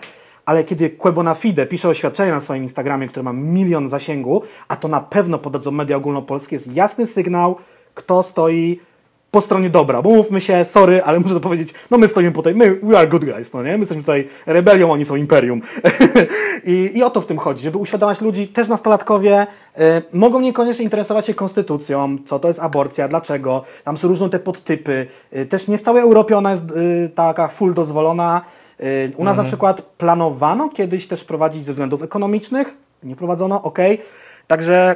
[0.48, 4.88] ale kiedy Quebona Fide pisze oświadczenie na swoim Instagramie, które ma milion zasięgu, a to
[4.88, 7.56] na pewno podadzą media ogólnopolskie, jest jasny sygnał,
[7.93, 8.80] kto stoi
[9.32, 12.56] po stronie dobra, bo mówmy się, sorry, ale muszę to powiedzieć, no my stoimy tutaj,
[12.56, 13.72] my, we are good guys, no nie?
[13.72, 15.62] My jesteśmy tutaj rebelią, oni są imperium.
[16.66, 19.48] I, I o to w tym chodzi, żeby uświadamiać ludzi, też nastolatkowie
[19.80, 19.82] y,
[20.14, 25.08] mogą niekoniecznie interesować się konstytucją, co to jest aborcja, dlaczego, tam są różne te podtypy,
[25.36, 28.41] y, też nie w całej Europie ona jest y, taka full dozwolona.
[29.18, 32.74] U nas na przykład planowano kiedyś też prowadzić ze względów ekonomicznych,
[33.04, 33.80] nie prowadzono, ok.
[34.48, 34.96] Także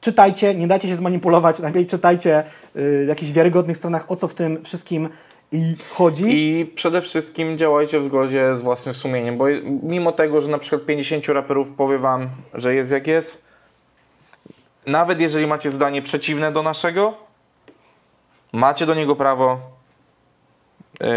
[0.00, 2.44] czytajcie, nie dajcie się zmanipulować, najpierw czytajcie
[2.76, 5.08] y, jakichś wiarygodnych stronach, o co w tym wszystkim
[5.52, 6.24] i chodzi.
[6.28, 9.44] I przede wszystkim działajcie w zgodzie z własnym sumieniem, bo
[9.82, 13.44] mimo tego, że na przykład 50 raperów powie wam, że jest jak jest,
[14.86, 17.14] nawet jeżeli macie zdanie przeciwne do naszego,
[18.52, 19.60] macie do niego prawo.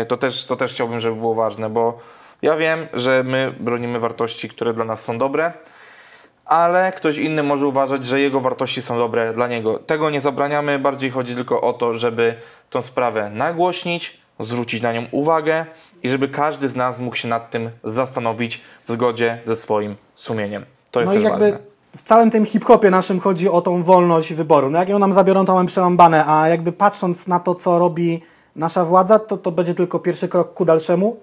[0.01, 1.97] Y, To też, to też chciałbym, żeby było ważne, bo
[2.41, 5.53] ja wiem, że my bronimy wartości, które dla nas są dobre,
[6.45, 9.79] ale ktoś inny może uważać, że jego wartości są dobre dla niego.
[9.79, 12.35] Tego nie zabraniamy, bardziej chodzi tylko o to, żeby
[12.69, 15.65] tą sprawę nagłośnić, zwrócić na nią uwagę
[16.03, 20.65] i żeby każdy z nas mógł się nad tym zastanowić w zgodzie ze swoim sumieniem.
[20.91, 21.65] To jest no i też jakby ważne.
[21.97, 24.69] w całym tym hip-hopie naszym chodzi o tą wolność wyboru.
[24.69, 28.21] No jak ją nam zabiorą, to mamy przerąbane, a jakby patrząc na to, co robi
[28.55, 31.17] nasza władza, to to będzie tylko pierwszy krok ku dalszemu.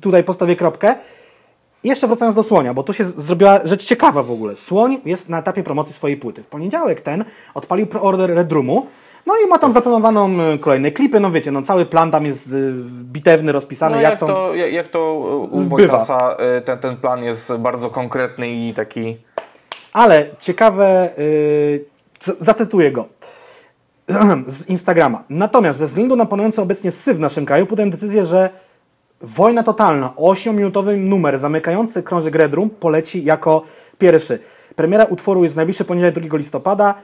[0.00, 0.94] Tutaj postawię kropkę.
[1.84, 4.56] I jeszcze wracając do Słonia, bo tu się zrobiła rzecz ciekawa w ogóle.
[4.56, 6.42] Słoń jest na etapie promocji swojej płyty.
[6.42, 7.24] W poniedziałek ten
[7.54, 8.86] odpalił preorder Red Roomu,
[9.26, 12.46] no i ma tam zaplanowaną y, kolejne klipy, no wiecie, no cały plan tam jest
[12.46, 12.72] y,
[13.02, 14.26] bitewny, rozpisany, No jak, jak, to...
[14.26, 15.14] to, jak, jak to
[15.50, 15.60] u.
[15.60, 19.16] Wojtasa y, ten, ten plan jest bardzo konkretny i taki
[19.92, 23.04] Ale ciekawe, yy, zacytuję go
[24.46, 25.24] z Instagrama.
[25.30, 28.50] Natomiast ze względu na panujący obecnie syf w naszym kraju, podjąłem decyzję, że
[29.20, 33.62] Wojna Totalna, 8-minutowy numer zamykający krążek Red poleci jako
[33.98, 34.38] pierwszy.
[34.76, 36.94] Premiera utworu jest najbliższy poniedziałek 2 listopada.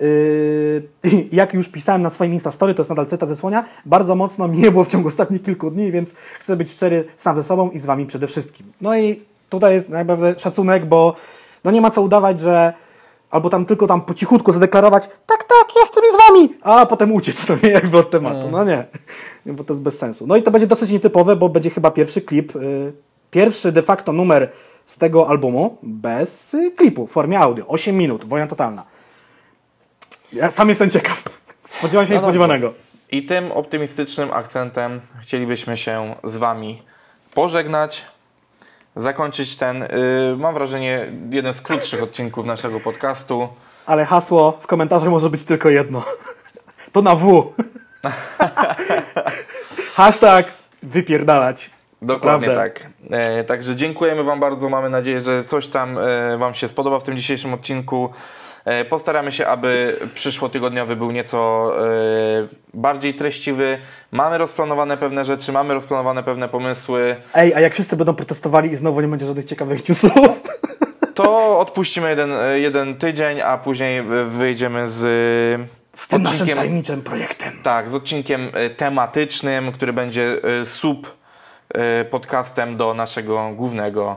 [0.00, 0.82] Yy,
[1.32, 4.70] jak już pisałem na swoim Instastory, to jest nadal cytat ze Słonia, bardzo mocno mnie
[4.70, 7.86] było w ciągu ostatnich kilku dni, więc chcę być szczery sam ze sobą i z
[7.86, 8.66] Wami przede wszystkim.
[8.80, 11.14] No i tutaj jest naprawdę szacunek, bo
[11.64, 12.72] no nie ma co udawać, że
[13.34, 17.36] albo tam tylko tam po cichutku zadeklarować, tak, tak, jestem z Wami, a potem uciec,
[17.48, 18.50] no nie, jakby od tematu.
[18.50, 18.84] No nie,
[19.46, 20.26] bo to jest bez sensu.
[20.26, 22.92] No i to będzie dosyć nietypowe, bo będzie chyba pierwszy klip, y,
[23.30, 24.52] pierwszy de facto numer
[24.86, 27.66] z tego albumu bez y, klipu w formie audio.
[27.66, 28.84] 8 minut, wojna totalna.
[30.32, 31.22] Ja sam jestem ciekaw.
[31.78, 32.74] Spodziewam się No niespodziewanego.
[33.10, 36.82] I tym optymistycznym akcentem chcielibyśmy się z Wami
[37.34, 38.04] pożegnać,
[38.96, 39.88] zakończyć ten, y,
[40.38, 43.48] mam wrażenie, jeden z krótszych odcinków naszego podcastu.
[43.86, 46.04] Ale hasło w komentarzach może być tylko jedno.
[46.92, 47.52] To na W.
[49.94, 51.70] Hashtag wypierdalać.
[52.02, 52.80] Dokładnie Naprawdę.
[52.80, 52.90] tak.
[53.10, 54.68] E, także dziękujemy Wam bardzo.
[54.68, 58.08] Mamy nadzieję, że coś tam e, Wam się spodoba w tym dzisiejszym odcinku.
[58.64, 63.78] E, postaramy się, aby przyszłotygodniowy był nieco e, bardziej treściwy.
[64.12, 67.16] Mamy rozplanowane pewne rzeczy, mamy rozplanowane pewne pomysły.
[67.34, 70.12] Ej, a jak wszyscy będą protestowali i znowu nie będzie żadnych ciekawych newsów?
[71.14, 75.00] To odpuścimy jeden, e, jeden tydzień, a później wyjdziemy z,
[75.92, 77.52] Z tym naszym tajemniczym projektem.
[77.62, 81.16] tak, z odcinkiem tematycznym, który będzie sub
[82.10, 84.16] podcastem do naszego głównego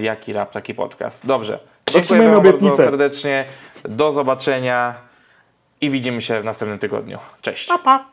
[0.00, 1.26] Jaki Rap, taki podcast.
[1.26, 1.73] Dobrze.
[1.92, 2.68] Dotrzymajmy obietnicę.
[2.68, 3.44] bardzo serdecznie.
[3.84, 4.94] Do zobaczenia
[5.80, 7.18] i widzimy się w następnym tygodniu.
[7.42, 7.68] Cześć.
[7.68, 8.04] Pa, pa.